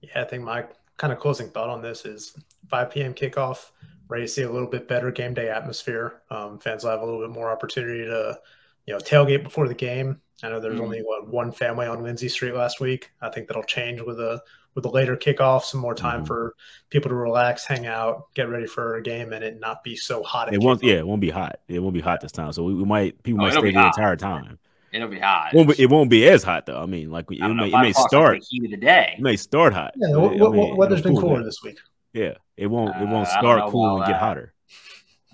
[0.00, 0.64] Yeah, I think my
[0.96, 2.34] kind of closing thought on this is
[2.68, 3.14] 5 p.m.
[3.14, 3.70] kickoff.
[4.08, 6.22] Ready to see a little bit better game day atmosphere.
[6.30, 8.38] Um, fans will have a little bit more opportunity to,
[8.86, 10.20] you know, tailgate before the game.
[10.42, 10.84] I know there's Mhm.
[10.84, 13.10] only what one family on Lindsey Street last week.
[13.20, 14.42] I think that'll change with a
[14.76, 16.26] with a later kickoff, some more time Mhm.
[16.28, 16.54] for
[16.90, 20.22] people to relax, hang out, get ready for a game, and it not be so
[20.22, 20.54] hot.
[20.54, 20.86] It won't, kickoff.
[20.88, 21.58] yeah, it won't be hot.
[21.66, 22.52] It won't be hot this time.
[22.52, 23.98] So we, we might people Oh, might stay the hot.
[23.98, 24.58] entire time.
[24.92, 25.52] It'll be hot.
[25.52, 26.80] It won't be, it won't be as hot though.
[26.80, 28.38] I mean, like it I don't may, it may start.
[28.40, 29.14] the heat of the day.
[29.18, 29.92] It may start hot.
[29.96, 31.44] Yeah, but what, it- I mean, weather's it'll been cool cooler down.
[31.46, 31.78] this week.
[32.12, 32.90] Yeah, it won't.
[32.96, 34.52] It Uh, won't I don't start cool about and get hotter.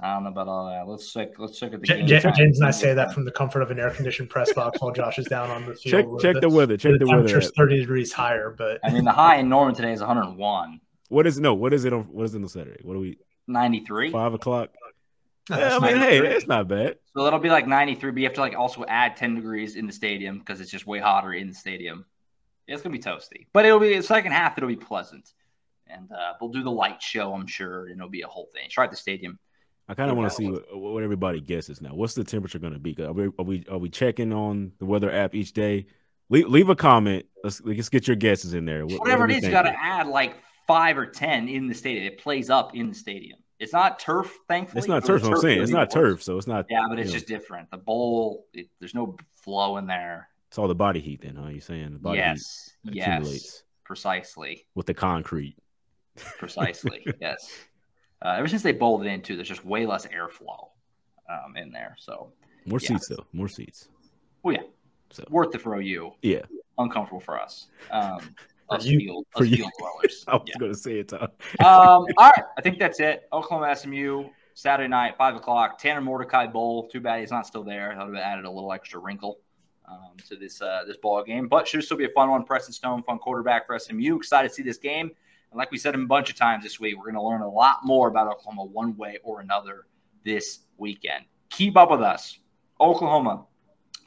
[0.00, 0.86] I don't know about all that.
[0.86, 1.38] Let's check.
[1.38, 2.06] Let's check at the Ja- game.
[2.06, 2.34] Ja- time.
[2.36, 4.92] James and I say that from the comfort of an air conditioned press box while
[4.92, 6.20] Josh is down on the field.
[6.20, 6.76] Check check the weather.
[6.76, 7.22] Check the weather.
[7.26, 11.26] temperature's 30 degrees higher, but I mean, the high in Norman today is 101, What
[11.26, 11.54] is no?
[11.54, 12.02] What is it on?
[12.04, 12.80] What is it on Saturday?
[12.82, 13.18] What are we?
[13.46, 14.10] 93.
[14.12, 14.70] Five o'clock.
[15.48, 16.96] No, Yeah, that's I mean, not hey, it's not bad.
[17.16, 19.86] So that'll be like 93, but you have to like also add 10 degrees in
[19.86, 22.04] the stadium because it's just way hotter in the stadium.
[22.68, 24.58] It's gonna be toasty, but it'll be the second half.
[24.58, 25.32] It'll be pleasant,
[25.86, 28.68] and uh, we'll do the light show, I'm sure, and it'll be a whole thing.
[28.68, 29.38] Try at the stadium.
[29.88, 31.90] I kind of want to see what, what everybody guesses now.
[31.94, 32.96] What's the temperature going to be?
[33.02, 35.86] Are we, are we are we checking on the weather app each day?
[36.28, 37.26] Leave, leave a comment.
[37.44, 38.84] Let's let's get your guesses in there.
[38.84, 41.74] What- Whatever what it is, you got to add like five or 10 in the
[41.74, 42.12] stadium.
[42.12, 43.38] It plays up in the stadium.
[43.58, 44.80] It's not turf, thankfully.
[44.80, 45.24] It's not turf.
[45.24, 46.66] I'm saying it's not turf, so it's not.
[46.68, 47.70] Yeah, but it's know, just different.
[47.70, 50.28] The bowl, it, there's no flow in there.
[50.48, 51.22] it's all the body heat.
[51.22, 51.48] Then, huh?
[51.48, 54.66] You're saying the body yes, heat yes, accumulates precisely.
[54.74, 55.56] with the concrete?
[56.38, 57.06] Precisely.
[57.20, 57.50] yes.
[58.22, 60.68] Uh, ever since they bolted it in too, there's just way less airflow
[61.28, 61.94] um, in there.
[61.98, 62.32] So,
[62.66, 62.88] More Yeah.
[62.88, 63.24] seats though.
[63.32, 63.88] More seats.
[64.42, 64.62] well, yeah,
[65.10, 66.14] So worth it for OU.
[66.22, 66.42] yeah,
[66.78, 67.68] Uncomfortable for us.
[67.90, 68.18] Um,
[68.70, 69.56] us you- field, for us you.
[69.58, 70.24] field dwellers.
[70.28, 70.54] I was Yeah.
[70.58, 71.08] going to say it.
[71.08, 71.22] Tom.
[71.60, 73.28] um, all right, I think that's it.
[73.32, 75.78] Oklahoma SMU Saturday night, five o'clock.
[75.78, 76.88] Tanner Mordecai Bowl.
[76.88, 77.94] Too bad he's not still there.
[77.96, 79.38] That would have added a little extra wrinkle
[79.88, 82.42] um, to this uh, this ball game, but should still be a fun one.
[82.44, 84.16] Preston Stone, fun quarterback for SMU.
[84.16, 85.10] Excited to see this game.
[85.50, 87.48] And like we said a bunch of times this week, we're going to learn a
[87.48, 89.86] lot more about Oklahoma one way or another
[90.24, 91.24] this weekend.
[91.50, 92.38] Keep up with us,
[92.80, 93.46] Oklahoma.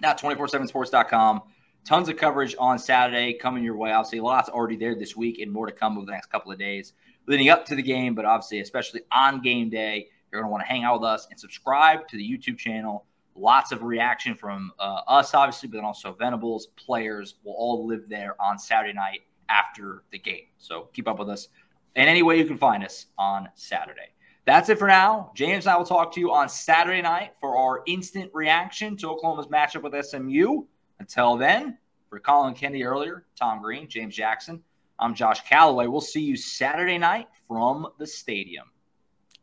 [0.02, 1.42] Now 247sports.com.
[1.86, 3.92] Tons of coverage on Saturday coming your way.
[3.92, 6.60] Obviously, lots already there this week and more to come over the next couple of
[6.60, 6.94] days
[7.30, 10.64] leading up to the game, but obviously, especially on game day, you're going to want
[10.64, 13.06] to hang out with us and subscribe to the YouTube channel.
[13.36, 18.10] Lots of reaction from uh, us, obviously, but then also Venables, players will all live
[18.10, 20.46] there on Saturday night after the game.
[20.58, 21.48] So keep up with us
[21.96, 24.14] in any way you can find us on Saturday.
[24.46, 25.32] That's it for now.
[25.36, 29.10] James and I will talk to you on Saturday night for our instant reaction to
[29.10, 30.64] Oklahoma's matchup with SMU.
[31.00, 31.78] Until then,
[32.10, 34.64] for Collin Kennedy earlier, Tom Green, James Jackson,
[34.98, 35.88] I'm Josh Callaway.
[35.88, 38.66] We'll see you Saturday night from the stadium.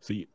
[0.01, 0.27] See you.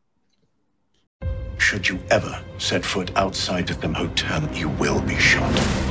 [1.57, 5.91] Should you ever set foot outside of the hotel, you will be shot.